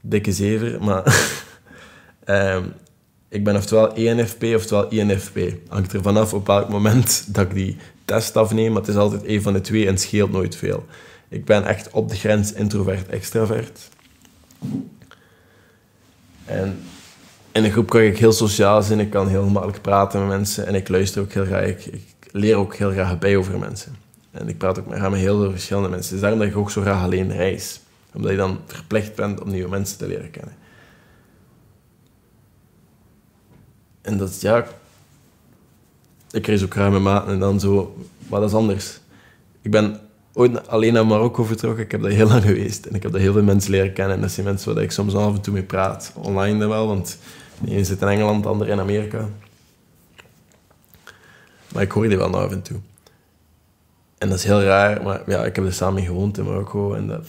dikke 0.00 0.32
zever, 0.32 0.84
maar 0.84 1.32
um, 2.26 2.72
ik 3.36 3.44
ben 3.44 3.56
oftewel 3.56 3.94
ENFP 3.94 4.42
oftewel 4.42 4.88
INFP. 4.88 5.38
Hangt 5.68 5.92
er 5.92 6.02
vanaf 6.02 6.34
op 6.34 6.46
welk 6.46 6.68
moment 6.68 7.34
dat 7.34 7.44
ik 7.44 7.54
die 7.54 7.76
test 8.04 8.36
afneem, 8.36 8.72
maar 8.72 8.80
het 8.80 8.90
is 8.90 8.96
altijd 8.96 9.26
een 9.26 9.42
van 9.42 9.52
de 9.52 9.60
twee 9.60 9.86
en 9.86 9.98
scheelt 9.98 10.32
nooit 10.32 10.56
veel. 10.56 10.84
Ik 11.28 11.44
ben 11.44 11.64
echt 11.64 11.90
op 11.90 12.08
de 12.08 12.16
grens 12.16 12.52
introvert-extravert. 12.52 13.92
En 16.44 16.82
in 17.52 17.64
een 17.64 17.70
groep 17.70 17.90
kan 17.90 18.00
ik 18.00 18.18
heel 18.18 18.32
sociaal 18.32 18.82
zijn, 18.82 19.00
ik 19.00 19.10
kan 19.10 19.28
heel 19.28 19.48
makkelijk 19.48 19.82
praten 19.82 20.20
met 20.20 20.28
mensen 20.28 20.66
en 20.66 20.74
ik 20.74 20.88
luister 20.88 21.22
ook 21.22 21.32
heel 21.32 21.44
graag. 21.44 21.66
Ik, 21.66 21.86
ik 21.86 22.14
leer 22.30 22.56
ook 22.56 22.74
heel 22.76 22.90
graag 22.90 23.18
bij 23.18 23.36
over 23.36 23.58
mensen. 23.58 23.96
En 24.30 24.48
ik 24.48 24.58
praat 24.58 24.78
ook 24.78 24.86
met, 24.86 25.00
met 25.00 25.14
heel 25.14 25.40
veel 25.40 25.50
verschillende 25.50 25.88
mensen. 25.88 26.14
Is 26.14 26.20
daarom 26.20 26.38
dat 26.38 26.48
ik 26.48 26.56
ook 26.56 26.70
zo 26.70 26.80
graag 26.80 27.02
alleen 27.02 27.32
reis. 27.32 27.80
Omdat 28.12 28.30
je 28.30 28.36
dan 28.36 28.60
verplicht 28.66 29.14
bent 29.14 29.40
om 29.40 29.50
nieuwe 29.50 29.68
mensen 29.68 29.98
te 29.98 30.06
leren 30.06 30.30
kennen. 30.30 30.54
En 34.00 34.16
dat 34.16 34.40
ja... 34.40 34.66
Ik 36.30 36.46
reis 36.46 36.64
ook 36.64 36.72
graag 36.72 36.92
met 36.92 37.02
maten 37.02 37.32
en 37.32 37.38
dan 37.38 37.60
zo... 37.60 37.96
Dat 38.28 38.42
is 38.42 38.54
anders. 38.54 39.00
Ik 39.62 39.70
ben 39.70 40.00
ooit 40.34 40.68
alleen 40.68 40.92
naar 40.92 41.06
Marokko 41.06 41.44
vertrokken. 41.44 41.84
Ik 41.84 41.90
heb 41.90 42.02
daar 42.02 42.10
heel 42.10 42.28
lang 42.28 42.42
geweest. 42.42 42.86
En 42.86 42.94
ik 42.94 43.02
heb 43.02 43.12
daar 43.12 43.20
heel 43.20 43.32
veel 43.32 43.42
mensen 43.42 43.70
leren 43.70 43.92
kennen. 43.92 44.14
En 44.14 44.20
dat 44.20 44.30
zijn 44.30 44.46
mensen 44.46 44.74
waar 44.74 44.82
ik 44.82 44.90
soms 44.90 45.14
af 45.14 45.34
en 45.34 45.40
toe 45.40 45.52
mee 45.52 45.62
praat. 45.62 46.12
Online 46.16 46.58
dan 46.58 46.68
wel, 46.68 46.86
want 46.86 47.18
de 47.60 47.70
ene 47.70 47.84
zit 47.84 48.00
in 48.00 48.08
Engeland, 48.08 48.42
de 48.42 48.48
andere 48.48 48.70
in 48.70 48.80
Amerika. 48.80 49.28
Maar 51.72 51.82
ik 51.82 51.90
hoor 51.90 52.08
die 52.08 52.16
wel 52.16 52.36
af 52.36 52.50
en 52.50 52.62
toe. 52.62 52.76
En 54.18 54.28
dat 54.28 54.38
is 54.38 54.44
heel 54.44 54.62
raar, 54.62 55.02
maar 55.02 55.22
ja, 55.26 55.44
ik 55.44 55.56
heb 55.56 55.64
er 55.64 55.72
samen 55.72 56.02
gewoond 56.02 56.38
in 56.38 56.44
Marokko. 56.44 56.94
En 56.94 57.06
dat, 57.06 57.26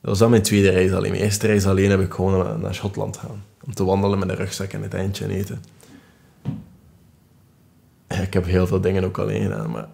dat 0.00 0.10
was 0.10 0.18
dan 0.18 0.30
mijn 0.30 0.42
tweede 0.42 0.70
reis 0.70 0.92
alleen. 0.92 1.10
Mijn 1.10 1.22
eerste 1.22 1.46
reis 1.46 1.66
alleen 1.66 1.90
heb 1.90 2.00
ik 2.00 2.12
gewoon 2.12 2.60
naar 2.60 2.74
Schotland 2.74 3.16
gaan. 3.16 3.44
Om 3.64 3.74
te 3.74 3.84
wandelen 3.84 4.18
met 4.18 4.28
een 4.28 4.36
rugzak 4.36 4.72
en 4.72 4.82
het 4.82 4.94
eindje 4.94 5.24
en 5.24 5.30
eten. 5.30 5.62
ik 8.08 8.32
heb 8.32 8.44
heel 8.44 8.66
veel 8.66 8.80
dingen 8.80 9.04
ook 9.04 9.18
alleen 9.18 9.42
gedaan, 9.42 9.70
maar 9.70 9.88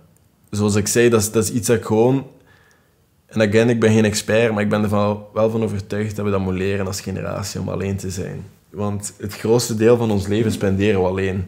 zoals 0.51 0.75
ik 0.75 0.87
zei, 0.87 1.09
dat 1.09 1.21
is, 1.21 1.31
dat 1.31 1.49
iets 1.49 1.67
dat 1.67 1.77
ik 1.77 1.85
gewoon... 1.85 2.27
En 3.27 3.41
ik 3.69 3.81
ben 3.81 3.93
geen 3.93 4.05
expert, 4.05 4.53
maar 4.53 4.63
ik 4.63 4.69
ben 4.69 4.83
er 4.83 4.91
wel 4.91 5.51
van 5.51 5.63
overtuigd 5.63 6.17
dat 6.17 6.25
we 6.25 6.31
dat 6.31 6.41
moeten 6.41 6.63
leren 6.63 6.87
als 6.87 7.01
generatie 7.01 7.61
om 7.61 7.69
alleen 7.69 7.97
te 7.97 8.11
zijn. 8.11 8.45
Want 8.71 9.15
het 9.19 9.35
grootste 9.35 9.75
deel 9.75 9.97
van 9.97 10.11
ons 10.11 10.27
leven 10.27 10.53
spenderen 10.53 11.01
we 11.01 11.07
alleen. 11.07 11.45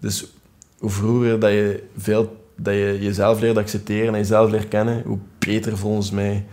Dus 0.00 0.32
hoe 0.78 0.90
vroeger 0.90 1.40
dat 1.40 1.50
je, 1.50 1.82
veel, 1.96 2.36
dat 2.56 2.74
je 2.74 2.98
jezelf 3.00 3.40
leert 3.40 3.56
accepteren 3.56 4.14
en 4.14 4.20
jezelf 4.20 4.50
leert 4.50 4.68
kennen, 4.68 5.02
hoe 5.06 5.18
beter 5.38 5.78
volgens 5.78 6.10
mij. 6.10 6.46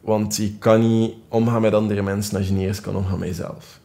Want 0.00 0.36
je 0.36 0.58
kan 0.58 0.80
niet 0.80 1.14
omgaan 1.28 1.62
met 1.62 1.74
andere 1.74 2.02
mensen 2.02 2.36
als 2.36 2.46
je 2.46 2.52
niet 2.52 2.66
eerst 2.66 2.80
kan 2.80 2.96
omgaan 2.96 3.18
met 3.18 3.28
jezelf. 3.28 3.80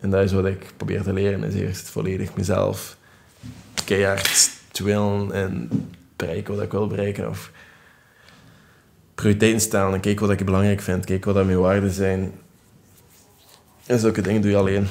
En 0.00 0.10
dat 0.10 0.24
is 0.24 0.32
wat 0.32 0.46
ik 0.46 0.72
probeer 0.76 1.02
te 1.02 1.12
leren, 1.12 1.44
is 1.44 1.54
eerst 1.54 1.88
volledig 1.88 2.34
mezelf 2.34 2.96
keihard 3.84 4.57
willen 4.78 5.32
en 5.32 5.70
bereiken 6.16 6.54
wat 6.54 6.64
ik 6.64 6.70
wil 6.72 6.86
bereiken. 6.86 7.28
Of 7.28 7.50
prioriteiten 9.14 9.60
stellen 9.60 9.94
en 9.94 10.00
kijken 10.00 10.26
wat 10.26 10.40
ik 10.40 10.44
belangrijk 10.44 10.80
vind, 10.80 11.04
kijken 11.04 11.34
wat 11.34 11.44
mijn 11.44 11.58
waarden 11.58 11.92
zijn. 11.92 12.32
En 13.86 13.98
zulke 13.98 14.20
dingen 14.20 14.40
doe 14.40 14.50
je 14.50 14.56
alleen. 14.56 14.86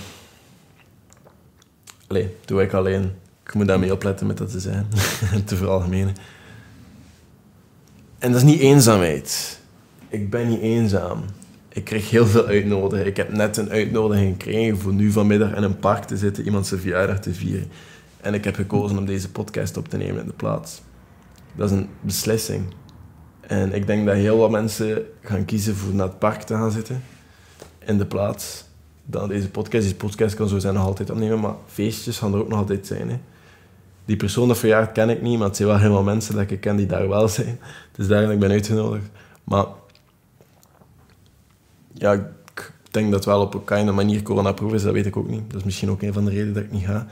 Allee, 2.08 2.36
doe 2.46 2.62
ik 2.62 2.74
alleen. 2.74 3.12
Ik 3.44 3.53
moet 3.53 3.67
daarmee 3.67 3.94
opletten 3.94 4.27
met 4.27 4.38
dat 4.38 4.51
te 4.51 4.60
zijn. 4.60 4.88
te 5.46 5.56
veralgemenen. 5.56 6.15
En 8.17 8.32
dat 8.32 8.41
is 8.41 8.48
niet 8.48 8.60
eenzaamheid. 8.60 9.60
Ik 10.10 10.29
ben 10.29 10.48
niet 10.48 10.62
eenzaam. 10.62 11.24
Ik 11.70 11.84
krijg 11.84 12.10
heel 12.10 12.25
veel 12.25 12.46
uitnodigingen. 12.46 13.08
Ik 13.08 13.17
heb 13.17 13.32
net 13.32 13.58
een 13.58 13.70
uitnodiging 13.70 14.36
gekregen 14.44 14.77
voor 14.77 14.94
nu 14.94 15.12
vanmiddag 15.12 15.56
in 15.56 15.63
een 15.63 15.79
park 15.79 16.03
te 16.03 16.17
zitten, 16.17 16.46
iemand 16.46 16.67
zijn 16.67 16.79
verjaardag 16.79 17.20
te 17.20 17.34
vieren. 17.34 17.67
En 18.27 18.34
ik 18.34 18.43
heb 18.43 18.55
gekozen 18.55 18.98
om 18.98 19.05
deze 19.05 19.31
podcast 19.31 19.77
op 19.77 19.88
te 19.88 19.98
nemen 19.98 20.22
in 20.22 20.27
de 20.27 20.34
plaats. 20.34 20.81
Dat 21.55 21.72
is 21.72 21.77
een 21.77 21.89
beslissing. 22.01 22.65
En 23.41 23.74
ik 23.74 23.88
denk 23.88 24.05
dat 24.05 24.15
heel 24.15 24.38
wat 24.38 24.51
mensen 24.51 25.05
gaan 25.22 25.46
kiezen 25.46 25.75
voor 25.75 25.93
naar 25.93 26.07
het 26.07 26.19
park 26.19 26.41
te 26.41 26.53
gaan 26.53 26.72
zitten. 26.72 27.03
In 27.86 27.98
de 27.98 28.05
plaats 28.05 28.65
dan 29.03 29.27
deze 29.27 29.50
podcast. 29.50 29.84
Deze 29.84 29.96
podcast 29.96 30.36
kan 30.36 30.48
zo 30.48 30.60
zijn 30.60 30.74
nog 30.74 30.86
altijd 30.86 31.10
opnemen, 31.10 31.39
maar 31.39 31.55
feestjes 31.65 32.17
gaan 32.17 32.34
er 32.34 32.39
ook 32.39 32.48
nog 32.48 32.57
altijd 32.57 32.88
zijn. 32.88 33.10
Hè. 33.10 33.19
Die 34.05 34.17
persoon 34.17 34.48
dat 34.48 34.57
verjaard 34.57 34.91
ken 34.91 35.10
ik 35.10 35.22
niet, 35.22 35.38
maar 35.38 35.48
het 35.48 35.55
zijn 35.55 35.67
wel 35.67 35.77
helemaal 35.77 36.03
mensen 36.03 36.36
dat 36.36 36.51
ik 36.51 36.60
ken 36.60 36.75
die 36.75 36.86
daar 36.86 37.10
wel 37.10 37.27
zijn. 37.27 37.60
Dus 37.91 38.07
daarom 38.07 38.31
ik 38.31 38.50
uitgenodigd. 38.50 39.10
Maar 39.43 39.65
ja, 41.93 42.13
ik 42.13 42.72
denk 42.91 43.05
dat 43.05 43.15
het 43.15 43.25
wel 43.25 43.41
op 43.41 43.53
een 43.53 43.63
kleine 43.63 43.91
manier 43.91 44.22
coronaproof 44.22 44.74
is, 44.74 44.84
dat 44.84 44.93
weet 44.93 45.05
ik 45.05 45.17
ook 45.17 45.29
niet. 45.29 45.43
Dat 45.48 45.60
is 45.60 45.65
misschien 45.65 45.89
ook 45.89 46.01
een 46.01 46.13
van 46.13 46.25
de 46.25 46.31
redenen 46.31 46.53
dat 46.53 46.63
ik 46.63 46.72
niet 46.72 46.86
ga. 46.86 47.07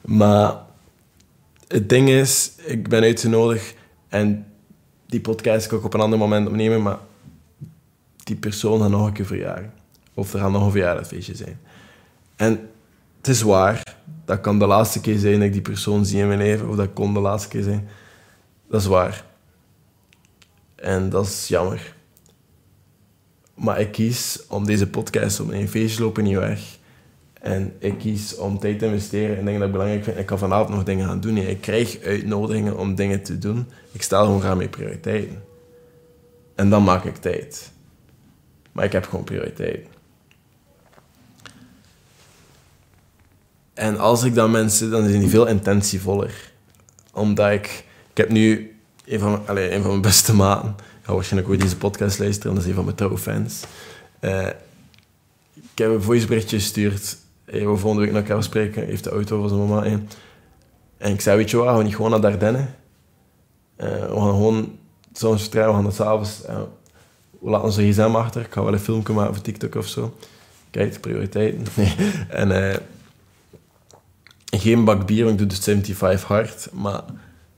Maar 0.00 0.54
het 1.68 1.88
ding 1.88 2.08
is, 2.08 2.52
ik 2.56 2.88
ben 2.88 3.02
uitgenodigd 3.02 3.74
en 4.08 4.46
die 5.06 5.20
podcast 5.20 5.66
kan 5.66 5.78
ik 5.78 5.84
op 5.84 5.94
een 5.94 6.00
ander 6.00 6.18
moment 6.18 6.48
opnemen, 6.48 6.82
maar 6.82 6.98
die 8.16 8.36
persoon 8.36 8.80
gaat 8.80 8.90
nog 8.90 9.06
een 9.06 9.12
keer 9.12 9.26
verjagen. 9.26 9.72
Of 10.14 10.32
er 10.32 10.40
gaat 10.40 10.50
nog 10.50 10.64
een 10.64 10.70
verjaardagsfeestje 10.70 11.34
zijn. 11.34 11.60
En 12.36 12.70
het 13.16 13.28
is 13.28 13.42
waar, 13.42 13.96
dat 14.24 14.40
kan 14.40 14.58
de 14.58 14.66
laatste 14.66 15.00
keer 15.00 15.18
zijn 15.18 15.34
dat 15.34 15.42
ik 15.42 15.52
die 15.52 15.62
persoon 15.62 16.06
zie 16.06 16.20
in 16.20 16.26
mijn 16.26 16.38
leven, 16.38 16.68
of 16.68 16.76
dat 16.76 16.92
kon 16.92 17.14
de 17.14 17.20
laatste 17.20 17.48
keer 17.48 17.62
zijn. 17.62 17.88
Dat 18.68 18.80
is 18.80 18.86
waar. 18.86 19.24
En 20.74 21.08
dat 21.08 21.26
is 21.26 21.48
jammer. 21.48 21.94
Maar 23.54 23.80
ik 23.80 23.92
kies 23.92 24.46
om 24.48 24.66
deze 24.66 24.88
podcast 24.88 25.40
op 25.40 25.50
een 25.50 25.68
feestje 25.68 26.02
lopen 26.02 26.24
niet 26.24 26.36
weg. 26.36 26.78
En 27.40 27.74
ik 27.78 27.98
kies 27.98 28.36
om 28.36 28.58
tijd 28.58 28.78
te 28.78 28.86
investeren 28.86 29.38
in 29.38 29.44
dingen 29.44 29.58
dat 29.58 29.68
ik 29.68 29.74
belangrijk 29.74 30.04
vind. 30.04 30.18
Ik 30.18 30.26
kan 30.26 30.38
vanavond 30.38 30.68
nog 30.68 30.84
dingen 30.84 31.06
gaan 31.06 31.20
doen. 31.20 31.36
Ik 31.36 31.60
krijg 31.60 32.00
uitnodigingen 32.00 32.78
om 32.78 32.94
dingen 32.94 33.22
te 33.22 33.38
doen. 33.38 33.66
Ik 33.92 34.02
stel 34.02 34.24
gewoon 34.24 34.40
graag 34.40 34.56
mijn 34.56 34.70
prioriteiten. 34.70 35.42
En 36.54 36.70
dan 36.70 36.82
maak 36.82 37.04
ik 37.04 37.16
tijd. 37.16 37.72
Maar 38.72 38.84
ik 38.84 38.92
heb 38.92 39.04
gewoon 39.04 39.24
prioriteiten. 39.24 39.86
En 43.74 43.98
als 43.98 44.24
ik 44.24 44.34
dan 44.34 44.50
mensen, 44.50 44.90
dan 44.90 45.08
zijn 45.08 45.20
die 45.20 45.28
veel 45.28 45.46
intentievoller. 45.46 46.52
Omdat 47.12 47.50
ik... 47.50 47.84
Ik 48.10 48.16
heb 48.16 48.28
nu 48.28 48.76
een 49.04 49.18
van, 49.18 49.46
allez, 49.46 49.74
een 49.74 49.80
van 49.80 49.90
mijn 49.90 50.02
beste 50.02 50.34
maten. 50.34 50.76
Ga 51.02 51.14
waarschijnlijk 51.14 51.52
ook 51.52 51.60
deze 51.60 51.76
podcast 51.76 52.18
luisteren. 52.18 52.54
Dat 52.54 52.62
is 52.62 52.68
een 52.68 52.74
van 52.74 52.84
mijn 52.84 52.96
trouwe 52.96 53.18
fans. 53.18 53.62
Uh, 54.20 54.46
ik 55.54 55.78
heb 55.78 55.90
een 55.90 56.02
voiceberichtje 56.02 56.58
gestuurd. 56.58 57.16
Hey, 57.50 57.66
we 57.66 57.76
volgende 57.76 58.04
week 58.04 58.12
naar 58.12 58.22
elkaar 58.22 58.42
spreken. 58.42 58.86
heeft 58.86 59.04
de 59.04 59.10
auto 59.10 59.40
van 59.40 59.48
zijn 59.48 59.60
mama 59.60 59.84
in. 59.84 60.08
En 60.98 61.12
ik 61.12 61.20
zei, 61.20 61.36
weet 61.36 61.50
je 61.50 61.56
wat, 61.56 61.76
we 61.76 61.82
niet 61.82 61.94
gewoon 61.94 62.10
naar 62.10 62.20
Dardenne. 62.20 62.58
Uh, 62.58 62.66
we 63.88 64.14
gaan 64.14 64.28
gewoon 64.28 64.78
zo'n 65.12 65.38
vertrouwen, 65.38 65.76
we 65.76 65.82
gaan 65.82 65.90
dat 65.90 66.06
s'avonds... 66.06 66.42
Uh, 66.48 66.60
we 67.40 67.50
laten 67.50 67.66
onze 67.66 67.90
gsm 67.90 68.14
achter. 68.14 68.40
Ik 68.40 68.52
ga 68.52 68.62
wel 68.62 68.72
een 68.72 68.78
filmpje 68.78 69.12
maken 69.12 69.34
voor 69.34 69.42
TikTok 69.42 69.74
of 69.74 69.86
zo. 69.86 70.16
Kijk, 70.70 71.00
prioriteiten. 71.00 71.66
En... 72.28 72.50
Uh, 72.50 72.76
geen 74.50 74.84
bak 74.84 75.06
bier, 75.06 75.24
want 75.24 75.40
ik 75.40 75.48
doe 75.48 75.58
de 75.58 75.62
75 75.62 76.28
hard. 76.28 76.68
Maar 76.72 77.02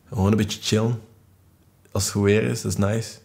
gewoon 0.09 0.31
een 0.31 0.37
beetje 0.37 0.63
chillen. 0.63 1.01
Als 1.93 2.03
het 2.03 2.13
goed 2.13 2.23
weer 2.25 2.43
is, 2.43 2.63
dat 2.63 2.73
is 2.73 2.79
nice. 2.79 3.19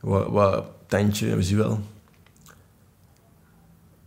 Wat, 0.00 0.28
wat 0.28 0.64
tentje, 0.86 1.36
we 1.36 1.42
zien 1.42 1.56
wel. 1.56 1.80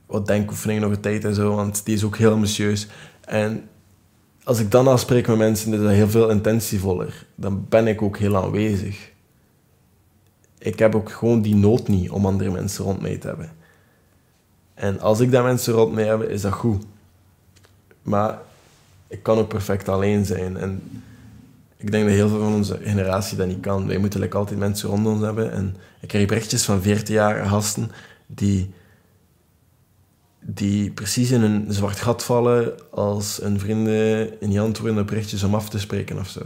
Wat 0.08 0.28
denkoefeningen 0.28 0.92
een 0.92 1.00
tijd 1.00 1.26
en 1.26 1.36
zo, 1.36 1.56
want 1.56 1.86
die 1.86 1.96
is 1.96 2.04
ook 2.04 2.18
heel 2.18 2.32
ambitieus. 2.32 2.88
En 3.22 3.70
als 4.44 4.60
ik 4.60 4.72
dan 4.72 4.88
afspreek 4.88 5.28
met 5.28 5.38
mensen, 5.38 5.74
is 5.74 5.80
dat 5.80 5.90
heel 5.90 6.10
veel 6.10 6.30
intentievoller. 6.30 7.26
Dan 7.36 7.66
ben 7.70 7.88
ik 7.88 8.02
ook 8.02 8.18
heel 8.18 8.36
aanwezig. 8.36 9.12
Ik 10.58 10.80
heb 10.80 10.96
ook 10.96 11.12
gewoon 11.12 11.42
die 11.42 11.56
nood 11.56 11.88
niet 11.88 12.10
om 12.10 12.26
andere 12.26 12.52
mensen 12.52 12.84
rond 12.84 13.02
mij 13.02 13.18
te 13.18 13.28
hebben. 13.28 13.52
En 14.74 15.00
als 15.00 15.20
ik 15.20 15.32
dat 15.32 15.44
mensen 15.44 15.74
rond 15.74 15.94
mij 15.94 16.06
heb, 16.06 16.22
is 16.22 16.42
dat 16.42 16.54
goed. 16.54 16.84
Maar 18.02 18.40
ik 19.08 19.24
kan 19.24 19.38
ook 19.38 19.48
perfect 19.48 19.90
alleen 19.90 20.26
zijn. 20.26 20.58
En 20.58 20.82
ik 21.78 21.92
denk 21.92 22.06
dat 22.06 22.14
heel 22.14 22.30
veel 22.30 22.40
van 22.40 22.54
onze 22.54 22.80
generatie 22.84 23.38
dat 23.38 23.48
niet 23.48 23.60
kan. 23.60 23.88
Wij 23.88 23.98
moeten 23.98 24.20
like, 24.20 24.38
altijd 24.38 24.60
mensen 24.60 24.90
rond 24.90 25.08
ons 25.08 25.22
hebben. 25.22 25.52
En 25.52 25.76
ik 26.00 26.08
krijg 26.08 26.28
berichtjes 26.28 26.66
van 26.66 26.82
14-jarige 26.82 27.50
gasten 27.50 27.92
die, 28.26 28.74
die 30.50 30.92
precies 30.92 31.32
in 31.32 31.42
een 31.42 31.66
zwart 31.70 32.00
gat 32.00 32.24
vallen 32.24 32.92
als 32.92 33.42
een 33.42 33.60
vrienden 33.60 34.42
in 34.42 34.50
die 34.50 34.62
antwoorden 34.62 35.06
berichtjes 35.06 35.44
om 35.44 35.56
af 35.56 35.70
te 35.70 35.80
spreken 35.80 36.20
of 36.20 36.28
zo. 36.28 36.42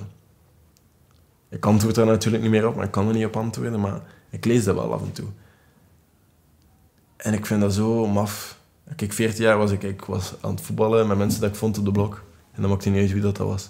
Ik 1.49 1.65
antwoord 1.65 1.95
daar 1.95 2.05
natuurlijk 2.05 2.43
niet 2.43 2.51
meer 2.51 2.67
op, 2.67 2.75
maar 2.75 2.85
ik 2.85 2.91
kan 2.91 3.07
er 3.07 3.13
niet 3.13 3.25
op 3.25 3.37
antwoorden, 3.37 3.79
maar 3.79 4.01
ik 4.29 4.45
lees 4.45 4.63
dat 4.63 4.75
wel 4.75 4.93
af 4.93 5.01
en 5.01 5.11
toe. 5.11 5.27
En 7.17 7.33
ik 7.33 7.45
vind 7.45 7.61
dat 7.61 7.73
zo 7.73 8.07
maf. 8.07 8.59
Kijk, 8.95 9.13
14 9.13 9.43
jaar 9.43 9.57
was 9.57 9.71
ik, 9.71 9.83
ik 9.83 10.01
was 10.01 10.33
aan 10.41 10.51
het 10.51 10.61
voetballen 10.61 11.07
met 11.07 11.17
mensen 11.17 11.41
dat 11.41 11.49
ik 11.49 11.55
vond 11.55 11.77
op 11.77 11.85
de 11.85 11.91
blok. 11.91 12.23
En 12.51 12.61
dan 12.61 12.71
maakte 12.71 12.89
niet 12.89 13.01
uit 13.01 13.11
wie 13.11 13.21
dat, 13.21 13.37
dat 13.37 13.47
was. 13.47 13.69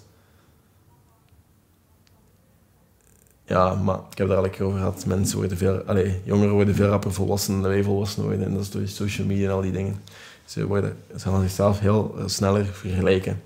Ja, 3.52 3.74
maar 3.74 4.00
ik 4.12 4.18
heb 4.18 4.28
daar 4.28 4.50
keer 4.50 4.66
over 4.66 4.80
gehad. 4.80 5.06
Mensen 5.06 5.38
worden 5.38 5.58
veel... 5.58 5.82
Allez, 5.82 6.14
jongeren 6.24 6.54
worden 6.54 6.76
veel 6.76 6.88
rapper 6.88 7.14
volwassen 7.14 7.62
dan 7.62 7.72
wij 7.72 7.84
volwassen 7.84 8.24
worden. 8.24 8.46
En 8.46 8.54
dat 8.54 8.62
is 8.62 8.72
door 8.72 8.88
social 8.88 9.28
media 9.28 9.48
en 9.48 9.54
al 9.54 9.62
die 9.62 9.72
dingen. 9.72 10.02
Ze, 10.46 10.66
worden, 10.66 10.98
ze 11.12 11.20
gaan 11.20 11.42
zichzelf 11.42 11.80
heel 11.80 12.16
sneller 12.26 12.66
vergelijken 12.66 13.42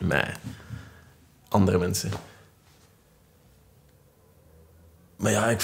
met 0.00 0.38
andere 1.48 1.78
mensen. 1.78 2.10
Maar 5.16 5.32
ja, 5.32 5.46
ik... 5.46 5.62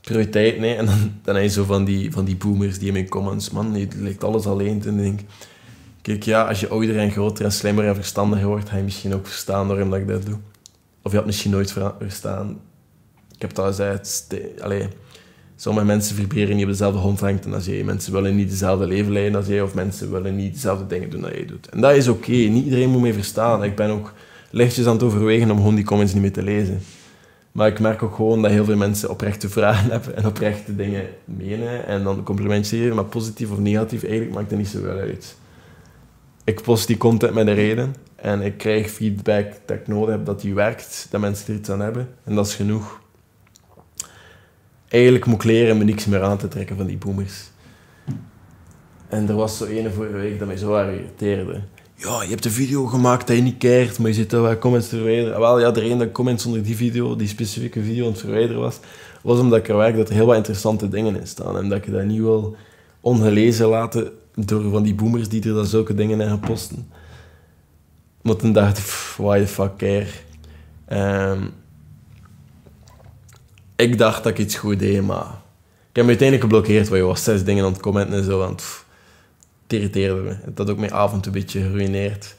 prioriteit, 0.00 0.58
nee. 0.58 0.74
En 0.74 0.86
dan, 0.86 1.20
dan 1.22 1.42
je 1.42 1.48
zo 1.48 1.64
van 1.64 1.84
die, 1.84 2.12
van 2.12 2.24
die 2.24 2.36
boomers 2.36 2.78
die 2.78 2.86
in 2.86 2.92
mijn 2.92 3.08
comments... 3.08 3.50
Man, 3.50 3.74
je 3.74 3.88
lijkt 3.96 4.24
alles 4.24 4.46
alleen. 4.46 4.82
En 4.84 4.96
denk 4.96 5.20
Kijk, 6.02 6.22
ja, 6.22 6.48
als 6.48 6.60
je 6.60 6.68
ouder 6.68 6.98
en 6.98 7.10
groter 7.10 7.44
en 7.44 7.52
slimmer 7.52 7.86
en 7.86 7.94
verstandiger 7.94 8.46
wordt, 8.46 8.68
ga 8.68 8.76
je 8.76 8.82
misschien 8.82 9.14
ook 9.14 9.26
verstaan 9.26 9.66
waarom 9.66 9.90
dat 9.90 9.98
ik 9.98 10.08
dat 10.08 10.26
doe. 10.26 10.38
Of 11.02 11.10
je 11.10 11.16
had 11.16 11.26
misschien 11.26 11.50
nooit 11.50 11.72
verstaan. 11.98 12.60
Ik 13.34 13.40
heb 13.40 13.50
het 13.50 13.58
al 13.58 13.66
gezegd, 13.66 14.34
allee, 14.60 14.88
sommige 15.56 15.86
mensen 15.86 16.16
vibreren 16.16 16.54
niet 16.54 16.64
op 16.64 16.70
dezelfde 16.70 16.98
golflengte 16.98 17.50
als 17.50 17.64
jij. 17.64 17.84
Mensen 17.84 18.12
willen 18.12 18.36
niet 18.36 18.50
dezelfde 18.50 18.86
leven 18.86 19.12
leiden 19.12 19.36
als 19.36 19.46
jij, 19.46 19.62
of 19.62 19.74
mensen 19.74 20.12
willen 20.12 20.36
niet 20.36 20.52
dezelfde 20.52 20.86
dingen 20.86 21.10
doen 21.10 21.24
als 21.24 21.32
jij 21.32 21.46
doet. 21.46 21.68
En 21.68 21.80
dat 21.80 21.94
is 21.94 22.08
oké, 22.08 22.30
niet 22.30 22.64
iedereen 22.64 22.90
moet 22.90 23.00
mee 23.00 23.14
verstaan. 23.14 23.64
Ik 23.64 23.76
ben 23.76 23.90
ook 23.90 24.12
lichtjes 24.50 24.86
aan 24.86 24.92
het 24.92 25.02
overwegen 25.02 25.50
om 25.50 25.56
gewoon 25.56 25.74
die 25.74 25.84
comments 25.84 26.12
niet 26.12 26.22
meer 26.22 26.32
te 26.32 26.42
lezen. 26.42 26.80
Maar 27.52 27.68
ik 27.68 27.80
merk 27.80 28.02
ook 28.02 28.14
gewoon 28.14 28.42
dat 28.42 28.50
heel 28.50 28.64
veel 28.64 28.76
mensen 28.76 29.10
oprechte 29.10 29.48
vragen 29.48 29.90
hebben 29.92 30.16
en 30.16 30.26
oprechte 30.26 30.76
dingen 30.76 31.06
menen. 31.24 31.86
En 31.86 32.02
dan 32.02 32.22
complimenteren, 32.22 32.94
maar 32.94 33.04
positief 33.04 33.50
of 33.50 33.58
negatief, 33.58 34.02
eigenlijk 34.02 34.34
maakt 34.34 34.50
het 34.50 34.58
niet 34.58 34.68
zoveel 34.68 34.96
uit 34.96 35.36
ik 36.44 36.62
post 36.62 36.86
die 36.86 36.96
content 36.96 37.34
met 37.34 37.46
een 37.46 37.54
reden 37.54 37.94
en 38.22 38.40
ik 38.40 38.58
krijg 38.58 38.90
feedback 38.90 39.52
dat 39.66 39.76
ik 39.76 39.88
nodig 39.88 40.14
heb 40.14 40.24
dat 40.24 40.40
die 40.40 40.54
werkt, 40.54 41.06
dat 41.10 41.20
mensen 41.20 41.46
er 41.48 41.60
iets 41.60 41.70
aan 41.70 41.80
hebben. 41.80 42.08
En 42.24 42.34
dat 42.34 42.46
is 42.46 42.54
genoeg. 42.54 43.00
Eigenlijk 44.88 45.26
moet 45.26 45.34
ik 45.34 45.44
leren 45.44 45.78
me 45.78 45.84
niks 45.84 46.06
meer 46.06 46.22
aan 46.22 46.38
te 46.38 46.48
trekken 46.48 46.76
van 46.76 46.86
die 46.86 46.96
boomers. 46.96 47.50
En 49.08 49.28
er 49.28 49.34
was 49.34 49.56
zo 49.56 49.64
ene 49.64 49.90
vorige 49.90 50.16
week 50.16 50.38
dat 50.38 50.48
mij 50.48 50.56
zo 50.56 50.76
irriteerde. 50.76 51.60
Ja, 51.94 52.22
je 52.22 52.28
hebt 52.28 52.44
een 52.44 52.50
video 52.50 52.86
gemaakt 52.86 53.26
dat 53.26 53.36
je 53.36 53.42
niet 53.42 53.58
keert, 53.58 53.98
maar 53.98 54.08
je 54.08 54.14
zit 54.14 54.30
daar 54.30 54.58
comments 54.58 54.88
te 54.88 54.96
verwijderen. 54.96 55.40
Wel, 55.40 55.60
ja, 55.60 55.70
de 55.70 55.80
reden 55.80 55.98
dat 55.98 56.12
comments 56.12 56.46
onder 56.46 56.62
die 56.62 56.76
video, 56.76 57.16
die 57.16 57.28
specifieke 57.28 57.82
video 57.82 58.04
aan 58.04 58.10
het 58.10 58.20
verwijderen 58.20 58.60
was, 58.60 58.78
was 59.22 59.38
omdat 59.38 59.58
ik 59.58 59.68
er 59.68 59.76
werk 59.76 59.96
dat 59.96 60.08
er 60.08 60.14
heel 60.14 60.26
wat 60.26 60.36
interessante 60.36 60.88
dingen 60.88 61.16
in 61.16 61.26
staan. 61.26 61.56
En 61.56 61.68
dat 61.68 61.86
ik 61.86 61.92
dat 61.92 62.04
niet 62.04 62.20
wil 62.20 62.56
ongelezen 63.00 63.68
laten 63.68 64.10
door 64.34 64.70
van 64.70 64.82
die 64.82 64.94
boomers 64.94 65.28
die 65.28 65.42
er 65.48 65.54
dan 65.54 65.66
zulke 65.66 65.94
dingen 65.94 66.20
in 66.20 66.28
gaan 66.28 66.40
posten. 66.40 66.88
Maar 68.22 68.36
toen 68.36 68.52
dacht 68.52 69.16
why 69.16 69.40
the 69.40 69.46
fuck 69.46 69.76
care. 69.76 70.06
Um, 71.30 71.52
ik 73.76 73.98
dacht 73.98 74.22
dat 74.22 74.32
ik 74.32 74.38
iets 74.38 74.54
goed 74.54 74.78
deed, 74.78 75.02
maar 75.02 75.26
ik 75.88 75.96
heb 75.96 76.04
me 76.04 76.10
uiteindelijk 76.10 76.40
geblokkeerd, 76.40 76.88
want 76.88 77.00
je 77.00 77.06
was 77.06 77.24
zes 77.24 77.44
dingen 77.44 77.64
aan 77.64 77.72
het 77.72 77.80
commenten 77.80 78.14
en 78.14 78.24
zo, 78.24 78.38
want 78.38 78.56
pff, 78.56 78.86
het 79.62 79.72
irriteerde 79.72 80.20
me. 80.20 80.36
Het 80.42 80.58
had 80.58 80.70
ook 80.70 80.78
mijn 80.78 80.92
avond 80.92 81.26
een 81.26 81.32
beetje 81.32 81.60
geruineerd. 81.60 82.34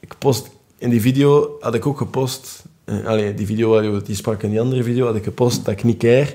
Ik 0.00 0.14
post, 0.18 0.50
in 0.78 0.90
die 0.90 1.00
video 1.00 1.56
had 1.60 1.74
ik 1.74 1.86
ook 1.86 1.98
gepost, 1.98 2.64
uh, 2.84 3.36
die 3.36 3.46
video 3.46 4.02
die 4.02 4.14
sprak 4.14 4.42
in 4.42 4.50
die 4.50 4.60
andere 4.60 4.82
video, 4.82 5.06
had 5.06 5.16
ik 5.16 5.24
gepost 5.24 5.64
dat 5.64 5.74
ik 5.74 5.84
niet 5.84 5.98
care 5.98 6.34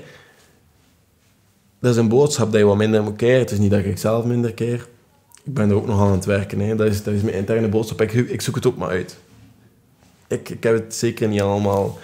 dat 1.80 1.90
is 1.90 1.96
een 1.96 2.08
boodschap 2.08 2.50
dat 2.50 2.60
je 2.60 2.66
wat 2.66 2.76
minder 2.76 3.02
moet 3.02 3.16
keren. 3.16 3.38
Het 3.38 3.50
is 3.50 3.58
niet 3.58 3.70
dat 3.70 3.84
ik 3.84 3.98
zelf 3.98 4.24
minder 4.24 4.52
keer. 4.52 4.88
Ik 5.50 5.56
ben 5.56 5.70
er 5.70 5.74
ook 5.74 5.86
nog 5.86 6.00
aan 6.00 6.12
het 6.12 6.24
werken. 6.24 6.60
Hè. 6.60 6.74
Dat, 6.74 6.86
is, 6.86 7.02
dat 7.02 7.14
is 7.14 7.22
mijn 7.22 7.36
interne 7.36 7.68
boodschap. 7.68 8.00
Ik, 8.00 8.12
ik 8.12 8.40
zoek 8.40 8.54
het 8.54 8.66
ook 8.66 8.76
maar 8.76 8.88
uit. 8.88 9.18
Ik, 10.28 10.48
ik 10.48 10.62
heb 10.62 10.74
het 10.74 10.94
zeker 10.94 11.28
niet 11.28 11.40
allemaal 11.40 11.98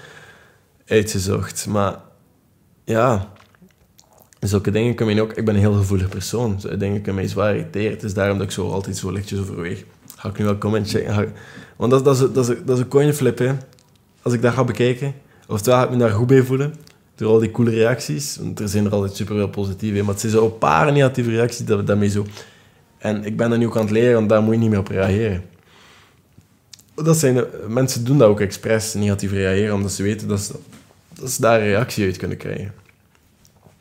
uitgezocht. 0.87 1.67
Maar 1.67 1.99
ja, 2.85 3.33
zulke 4.41 4.71
dingen 4.71 4.95
kunnen 4.95 5.15
mij 5.15 5.25
ook... 5.25 5.33
Ik 5.33 5.45
ben 5.45 5.55
een 5.55 5.61
heel 5.61 5.73
gevoelig 5.73 6.09
persoon. 6.09 6.61
Zulke 6.61 6.77
dingen 6.77 7.03
kunnen 7.03 7.15
mij 7.15 7.31
zwaar 7.31 7.57
irriteren. 7.57 7.91
Het 7.91 8.03
is 8.03 8.15
daarom 8.15 8.39
dat 8.39 8.47
ik 8.47 8.53
zo 8.53 8.71
altijd 8.71 8.97
zo 8.97 9.11
lichtjes 9.11 9.39
overweeg. 9.39 9.85
Ga 10.17 10.29
ik 10.29 10.39
nu 10.39 10.45
wel 10.45 10.59
comment 10.59 10.89
checken? 10.89 11.33
Want 11.77 11.91
dat, 11.91 12.05
dat, 12.05 12.15
is, 12.15 12.21
dat, 12.33 12.49
is, 12.49 12.57
dat 12.65 12.77
is 12.77 12.83
een 12.83 12.89
coinflip, 12.89 13.39
hè. 13.39 13.53
Als 14.23 14.35
ik 14.35 14.43
dat 14.43 14.53
ga 14.53 14.65
bekijken. 14.65 15.15
Oftewel 15.49 15.79
ga 15.79 15.85
ik 15.85 15.91
me 15.91 15.97
daar 15.97 16.11
goed 16.11 16.27
bij 16.27 16.43
voelen 16.43 16.75
door 17.15 17.29
al 17.29 17.39
die 17.39 17.51
coole 17.51 17.71
reacties. 17.71 18.37
Want 18.37 18.61
er 18.61 18.69
zijn 18.69 18.85
er 18.85 18.93
altijd 18.93 19.17
super 19.17 19.35
veel 19.35 19.49
positieve, 19.49 20.03
maar 20.03 20.15
het 20.15 20.31
zijn 20.31 20.43
een 20.43 20.59
paar 20.59 20.93
negatieve 20.93 21.31
reacties 21.31 21.67
dat, 21.67 21.87
dat 21.87 21.99
mij 21.99 22.09
zo... 22.09 22.27
En 23.07 23.25
ik 23.25 23.37
ben 23.37 23.53
er 23.53 23.59
nu 23.59 23.67
ook 23.67 23.77
aan 23.77 23.83
het 23.83 23.91
leren, 23.91 24.15
want 24.15 24.29
daar 24.29 24.43
moet 24.43 24.55
je 24.55 24.61
niet 24.61 24.71
meer 24.71 24.79
op 24.79 24.89
reageren. 24.89 25.45
Dat 26.95 27.17
zijn 27.17 27.45
mensen 27.69 28.05
doen 28.05 28.19
dat 28.19 28.29
ook 28.29 28.41
expres, 28.41 28.95
negatief 28.95 29.33
reageren, 29.33 29.75
omdat 29.75 29.93
ze 29.93 30.03
weten 30.03 30.29
dat 30.29 30.41
ze, 30.41 30.55
dat 31.15 31.31
ze 31.31 31.41
daar 31.41 31.61
een 31.61 31.67
reactie 31.67 32.05
uit 32.05 32.17
kunnen 32.17 32.37
krijgen. 32.37 32.73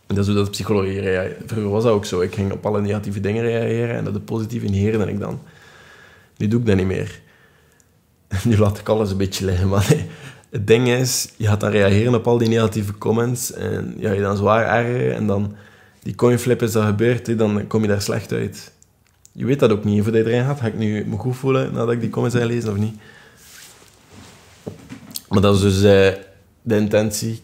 En 0.08 0.16
dat 0.16 0.18
is 0.18 0.26
hoe 0.26 0.36
dat 0.36 0.52
psychologie 0.52 1.00
reageert. 1.00 1.42
Vroeger 1.46 1.72
was 1.72 1.84
dat 1.84 1.92
ook 1.92 2.06
zo. 2.06 2.22
Ik 2.22 2.34
ging 2.34 2.52
op 2.52 2.66
alle 2.66 2.82
negatieve 2.82 3.20
dingen 3.20 3.44
reageren 3.44 3.96
en 3.96 4.04
dat 4.04 4.14
de 4.14 4.20
positieve 4.20 4.66
negeerde 4.66 5.06
ik 5.06 5.20
dan. 5.20 5.40
Nu 6.38 6.48
doe 6.48 6.60
ik 6.60 6.66
dat 6.66 6.76
niet 6.76 6.86
meer. 6.86 7.22
Nu 8.44 8.58
laat 8.58 8.80
ik 8.80 8.90
alles 8.90 9.12
een 9.12 9.18
beetje 9.18 9.46
liggen, 9.46 9.68
maar. 9.68 9.96
Het 10.50 10.68
ding 10.68 10.88
is, 10.88 11.30
je 11.36 11.48
gaat 11.48 11.60
dan 11.60 11.70
reageren 11.70 12.16
op 12.16 12.28
al 12.28 12.38
die 12.38 12.50
negatieve 12.50 12.98
comments 12.98 13.54
en 13.54 13.94
ja, 13.98 14.12
je 14.12 14.22
dan 14.22 14.38
zwaar 14.38 14.66
ergeren 14.66 15.16
en 15.16 15.28
dan 15.28 15.56
die 16.04 16.16
coinflip 16.16 16.62
is 16.62 16.72
dat 16.72 16.86
gebeurt, 16.86 17.38
dan 17.38 17.68
kom 17.68 17.82
je 17.82 17.88
daar 17.88 18.02
slecht 18.02 18.32
uit. 18.32 18.72
Je 19.38 19.46
weet 19.46 19.60
dat 19.60 19.72
ook 19.72 19.84
niet. 19.84 20.04
Voordat 20.04 20.26
je 20.26 20.32
erin 20.32 20.46
gaat, 20.46 20.60
ga 20.60 20.68
ik 20.68 20.78
nu 20.78 21.06
me 21.06 21.18
goed 21.18 21.36
voelen 21.36 21.74
nadat 21.74 21.92
ik 21.92 22.00
die 22.00 22.10
comments 22.10 22.38
heb 22.38 22.48
gelezen 22.48 22.72
of 22.72 22.78
niet. 22.78 23.00
Maar 25.30 25.42
dat 25.42 25.56
is 25.56 25.62
dus 25.62 25.76
uh, 25.76 26.24
de 26.62 26.76
intentie. 26.76 27.44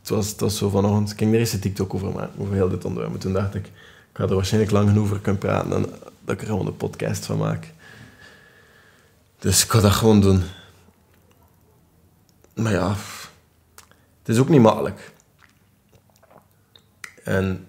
Het 0.00 0.08
was, 0.08 0.28
het 0.28 0.40
was 0.40 0.56
zo 0.56 0.68
vanochtend. 0.68 1.10
Ik 1.10 1.18
ging 1.18 1.32
er 1.34 1.38
eens 1.38 1.52
een 1.52 1.60
TikTok 1.60 1.94
over 1.94 2.12
maken, 2.12 2.40
over 2.40 2.54
heel 2.54 2.68
dit 2.68 2.84
onderwerp. 2.84 3.12
Maar 3.12 3.20
toen 3.20 3.32
dacht 3.32 3.54
ik, 3.54 3.66
ik 3.66 3.72
ga 4.12 4.24
er 4.24 4.34
waarschijnlijk 4.34 4.72
lang 4.72 4.88
genoeg 4.88 5.04
over 5.04 5.20
kunnen 5.20 5.40
praten 5.40 5.72
en 5.72 5.82
dat 6.24 6.34
ik 6.34 6.40
er 6.40 6.46
gewoon 6.46 6.66
een 6.66 6.76
podcast 6.76 7.26
van 7.26 7.38
maak. 7.38 7.72
Dus 9.38 9.64
ik 9.64 9.70
ga 9.70 9.80
dat 9.80 9.92
gewoon 9.92 10.20
doen. 10.20 10.42
Maar 12.54 12.72
ja, 12.72 12.88
het 14.18 14.28
is 14.28 14.38
ook 14.38 14.48
niet 14.48 14.60
makkelijk. 14.60 15.12
En 17.22 17.66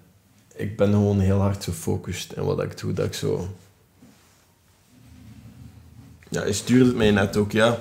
ik 0.56 0.76
ben 0.76 0.90
gewoon 0.90 1.20
heel 1.20 1.40
hard 1.40 1.64
gefocust 1.64 2.32
in 2.32 2.44
wat 2.44 2.62
ik 2.62 2.78
doe. 2.78 2.92
Dat 2.92 3.06
ik 3.06 3.14
zo... 3.14 3.48
Ja, 6.28 6.40
hij 6.40 6.52
stuurde 6.52 6.84
het 6.84 6.96
mij 6.96 7.10
net 7.10 7.36
ook, 7.36 7.52
ja. 7.52 7.78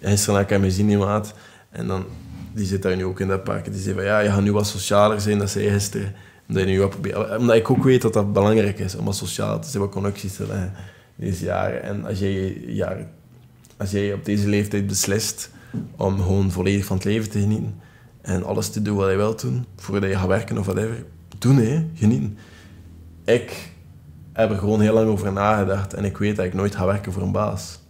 Gisteren 0.00 0.34
heb 0.34 0.50
ik 0.50 0.60
hem 0.60 0.70
zien, 0.70 0.86
die 0.86 0.98
maat. 0.98 1.34
En 1.70 1.86
dan, 1.86 2.04
die 2.52 2.66
zit 2.66 2.82
daar 2.82 2.96
nu 2.96 3.04
ook 3.04 3.20
in 3.20 3.28
dat 3.28 3.44
park. 3.44 3.72
Die 3.72 3.82
zei 3.82 3.94
van, 3.94 4.04
ja, 4.04 4.18
je 4.18 4.30
gaat 4.30 4.42
nu 4.42 4.52
wat 4.52 4.66
socialer 4.66 5.20
zijn, 5.20 5.38
dat 5.38 5.50
zei 5.50 5.70
gisteren. 5.70 6.14
Omdat, 6.48 6.62
je 6.62 6.68
nu 6.68 6.80
wat 6.80 6.94
omdat 7.38 7.56
ik 7.56 7.70
ook 7.70 7.84
weet 7.84 8.02
dat 8.02 8.12
dat 8.12 8.32
belangrijk 8.32 8.78
is, 8.78 8.94
om 8.94 9.04
wat 9.04 9.16
sociaal 9.16 9.60
te 9.60 9.68
zijn, 9.68 9.82
wat 9.82 9.92
connecties 9.92 10.34
te 10.34 10.46
leggen 10.46 10.72
deze 11.14 11.44
jaren. 11.44 11.82
En 11.82 12.04
als 12.04 12.18
jij, 12.18 12.62
ja, 12.66 12.96
als 13.76 13.90
jij 13.90 14.12
op 14.12 14.24
deze 14.24 14.48
leeftijd 14.48 14.86
beslist 14.86 15.50
om 15.96 16.16
gewoon 16.16 16.50
volledig 16.50 16.84
van 16.84 16.96
het 16.96 17.04
leven 17.04 17.30
te 17.30 17.40
genieten 17.40 17.80
en 18.20 18.44
alles 18.44 18.68
te 18.68 18.82
doen 18.82 18.96
wat 18.96 19.10
je 19.10 19.16
wilt 19.16 19.40
doen, 19.40 19.64
voordat 19.76 20.10
je 20.10 20.16
gaat 20.16 20.26
werken 20.26 20.58
of 20.58 20.66
whatever, 20.66 21.04
doen, 21.42 21.56
hè. 21.56 21.88
Genieten. 21.94 22.38
Ik 23.24 23.72
heb 24.32 24.50
er 24.50 24.58
gewoon 24.58 24.80
heel 24.80 24.94
lang 24.94 25.08
over 25.08 25.32
nagedacht 25.32 25.94
en 25.94 26.04
ik 26.04 26.16
weet 26.16 26.36
dat 26.36 26.44
ik 26.44 26.54
nooit 26.54 26.76
ga 26.76 26.86
werken 26.86 27.12
voor 27.12 27.22
een 27.22 27.32
baas. 27.32 27.80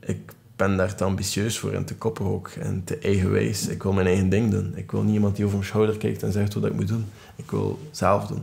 Ik 0.00 0.32
ben 0.56 0.76
daar 0.76 0.94
te 0.94 1.04
ambitieus 1.04 1.58
voor 1.58 1.72
en 1.72 1.84
te 1.84 1.94
koppig 1.94 2.26
ook 2.26 2.48
en 2.48 2.84
te 2.84 2.98
eigenwijs. 2.98 3.68
Ik 3.68 3.82
wil 3.82 3.92
mijn 3.92 4.06
eigen 4.06 4.28
ding 4.28 4.50
doen. 4.50 4.76
Ik 4.76 4.90
wil 4.90 5.02
niet 5.02 5.14
iemand 5.14 5.36
die 5.36 5.44
over 5.44 5.56
mijn 5.56 5.68
schouder 5.68 5.96
kijkt 5.96 6.22
en 6.22 6.32
zegt 6.32 6.54
wat 6.54 6.64
ik 6.64 6.74
moet 6.74 6.88
doen. 6.88 7.06
Ik 7.36 7.50
wil 7.50 7.78
zelf 7.90 8.26
doen. 8.26 8.42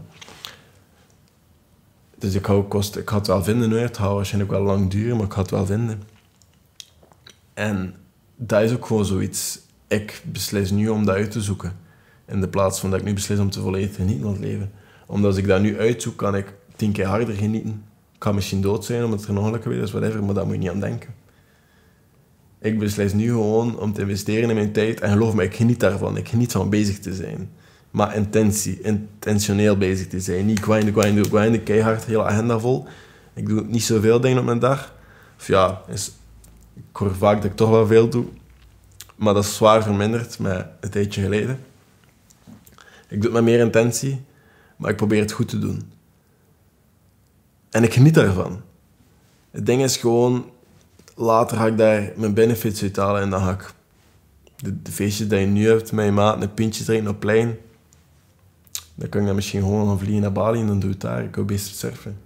Dus 2.17 2.34
ik, 2.34 2.45
hou 2.45 2.65
ik 2.97 3.10
ga 3.10 3.17
het 3.17 3.27
wel 3.27 3.43
vinden 3.43 3.69
nu. 3.69 3.77
Het 3.77 3.97
gaat 3.97 4.13
waarschijnlijk 4.13 4.51
wel 4.51 4.62
lang 4.62 4.89
duren, 4.89 5.17
maar 5.17 5.25
ik 5.25 5.34
ga 5.34 5.41
het 5.41 5.51
wel 5.51 5.65
vinden. 5.65 6.01
En 7.53 7.95
dat 8.36 8.62
is 8.62 8.73
ook 8.73 8.86
gewoon 8.86 9.06
zoiets. 9.06 9.60
Ik 9.88 10.21
beslis 10.25 10.71
nu 10.71 10.89
om 10.89 11.06
dat 11.06 11.15
uit 11.15 11.32
te 11.32 11.41
zoeken. 11.41 11.87
In 12.28 12.42
de 12.42 12.48
plaats 12.48 12.80
van 12.80 12.90
dat 12.90 13.00
ik 13.00 13.06
nu 13.06 13.13
beslis 13.13 13.40
om 13.40 13.50
te 13.50 13.62
volledig 13.62 13.96
genieten 13.96 14.24
van 14.24 14.32
het 14.32 14.42
leven. 14.42 14.72
Omdat 15.06 15.38
ik 15.38 15.48
dat 15.48 15.62
nu 15.62 15.80
uitzoek, 15.80 16.18
kan 16.18 16.36
ik 16.36 16.54
tien 16.76 16.92
keer 16.92 17.06
harder 17.06 17.36
genieten. 17.36 17.84
Ik 18.13 18.20
kan 18.20 18.36
misschien 18.36 18.62
dood 18.62 18.86
zijn 18.86 19.04
omdat 19.04 19.24
er 19.24 19.30
een 19.30 19.38
ongeluk 19.38 19.63
gebeurd 19.63 19.84
is, 19.84 19.92
whatever, 19.92 20.24
maar 20.24 20.34
daar 20.34 20.46
moet 20.46 20.54
je 20.54 20.60
niet 20.60 20.70
aan 20.70 20.80
denken. 20.80 21.10
Ik 22.60 22.80
beslis 22.80 23.13
nu 23.13 23.28
gewoon 23.28 23.80
om 23.80 23.94
te 23.94 24.02
investeren 24.02 24.50
in 24.50 24.56
mijn 24.56 24.72
tijd. 24.72 25.00
En 25.00 25.12
geloof 25.12 25.34
me, 25.34 25.44
ik 25.44 25.56
geniet 25.56 25.80
daarvan. 25.80 26.18
Ik 26.18 26.30
geniet 26.30 26.52
van 26.52 26.70
bezig 26.70 27.00
te 27.00 27.13
zijn. 27.13 27.50
Maar 27.92 28.16
intentie, 28.16 28.82
intentioneel 28.82 29.78
bezig 29.78 30.08
te 30.08 30.20
zijn. 30.20 30.46
Niet 30.46 30.60
grinden, 30.60 30.94
grinden, 30.94 31.26
grinden, 31.26 31.63
keihard, 31.63 32.06
hele 32.06 32.24
agenda 32.24 32.60
vol. 32.60 32.86
Ik 33.34 33.48
doe 33.48 33.63
niet 33.66 33.84
zoveel 33.84 34.20
dingen 34.20 34.38
op 34.38 34.46
mijn 34.46 34.60
dag. 34.60 34.94
Of 35.38 35.48
ja, 35.48 35.82
is, 35.88 36.12
ik 36.76 36.96
hoor 36.96 37.16
vaak 37.16 37.36
dat 37.36 37.52
ik 37.52 37.56
toch 37.56 37.70
wel 37.70 37.88
veel 37.88 38.10
doe. 38.10 38.26
Maar 39.16 39.34
dat 39.34 39.44
is 39.44 39.56
zwaar 39.56 39.84
verminderd 39.84 40.40
met 40.40 40.66
een 40.80 40.90
tijdje 40.90 41.22
geleden. 41.22 41.60
Ik 43.08 43.22
doe 43.22 43.24
het 43.24 43.34
met 43.34 43.43
meer 43.43 43.60
intentie, 43.60 44.22
maar 44.76 44.89
ik 44.89 44.98
probeer 44.98 45.22
het 45.22 45.32
goed 45.32 45.48
te 45.48 45.60
doen. 45.60 45.91
En 47.70 47.84
ik 47.84 47.93
geniet 47.93 48.13
daarvan. 48.13 48.62
Het 49.52 49.65
ding 49.65 49.84
is 49.84 49.98
gewoon, 49.98 50.50
later 51.15 51.58
ga 51.58 51.65
ik 51.65 51.78
daar 51.78 52.12
mijn 52.15 52.34
benefits 52.34 52.82
uithalen 52.82 53.22
en 53.22 53.30
dan 53.30 53.41
ga 53.41 53.52
ik 53.52 53.74
de, 54.56 54.91
feestjes 54.91 55.28
die 55.28 55.39
je 55.39 55.46
nu 55.46 55.67
hebt 55.67 55.91
met 55.91 56.06
je 56.06 56.12
maat, 56.12 56.41
een 56.41 56.54
pintje 56.54 56.84
drinken 56.84 57.10
op 57.10 57.20
plein, 57.20 57.58
dan 58.96 59.10
kan 59.10 59.22
ik 59.22 59.28
dan 59.28 59.36
misschien 59.36 59.62
gewoon 59.62 59.88
gaan 59.88 60.00
vliegen 60.00 60.22
naar 60.22 60.32
Bali 60.32 60.60
en 60.60 60.67
dan 60.67 60.80
doe 60.80 60.89
ik 60.89 61.02
het 61.02 61.12
daar. 61.12 61.24
Ik 61.24 61.36
hou 61.36 61.48
best 61.48 61.76
surfen. 61.76 62.17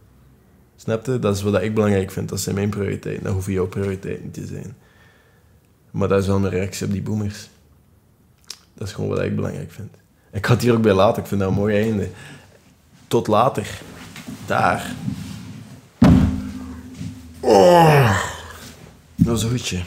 Snap 0.75 1.05
je? 1.05 1.19
Dat 1.19 1.35
is 1.35 1.41
wat 1.41 1.61
ik 1.61 1.73
belangrijk 1.73 2.11
vind. 2.11 2.29
Dat 2.29 2.39
zijn 2.39 2.55
mijn 2.55 2.69
prioriteiten. 2.69 3.23
Dat 3.23 3.33
hoeven 3.33 3.53
jouw 3.53 3.67
prioriteiten 3.67 4.31
te 4.31 4.45
zijn. 4.45 4.75
Maar 5.91 6.07
dat 6.07 6.21
is 6.21 6.27
wel 6.27 6.39
mijn 6.39 6.53
reactie 6.53 6.85
op 6.85 6.91
die 6.91 7.01
boomers. 7.01 7.49
Dat 8.73 8.87
is 8.87 8.93
gewoon 8.93 9.09
wat 9.09 9.21
ik 9.21 9.35
belangrijk 9.35 9.71
vind. 9.71 10.00
Ik 10.31 10.45
ga 10.45 10.57
hier 10.57 10.73
ook 10.73 10.81
bij 10.81 10.93
laten. 10.93 11.21
Ik 11.21 11.27
vind 11.27 11.39
dat 11.41 11.49
een 11.49 11.55
mooi 11.55 11.81
einde. 11.81 12.09
Tot 13.07 13.27
later. 13.27 13.81
Daar. 14.45 14.91
Oh. 17.39 18.17
Dat. 19.15 19.83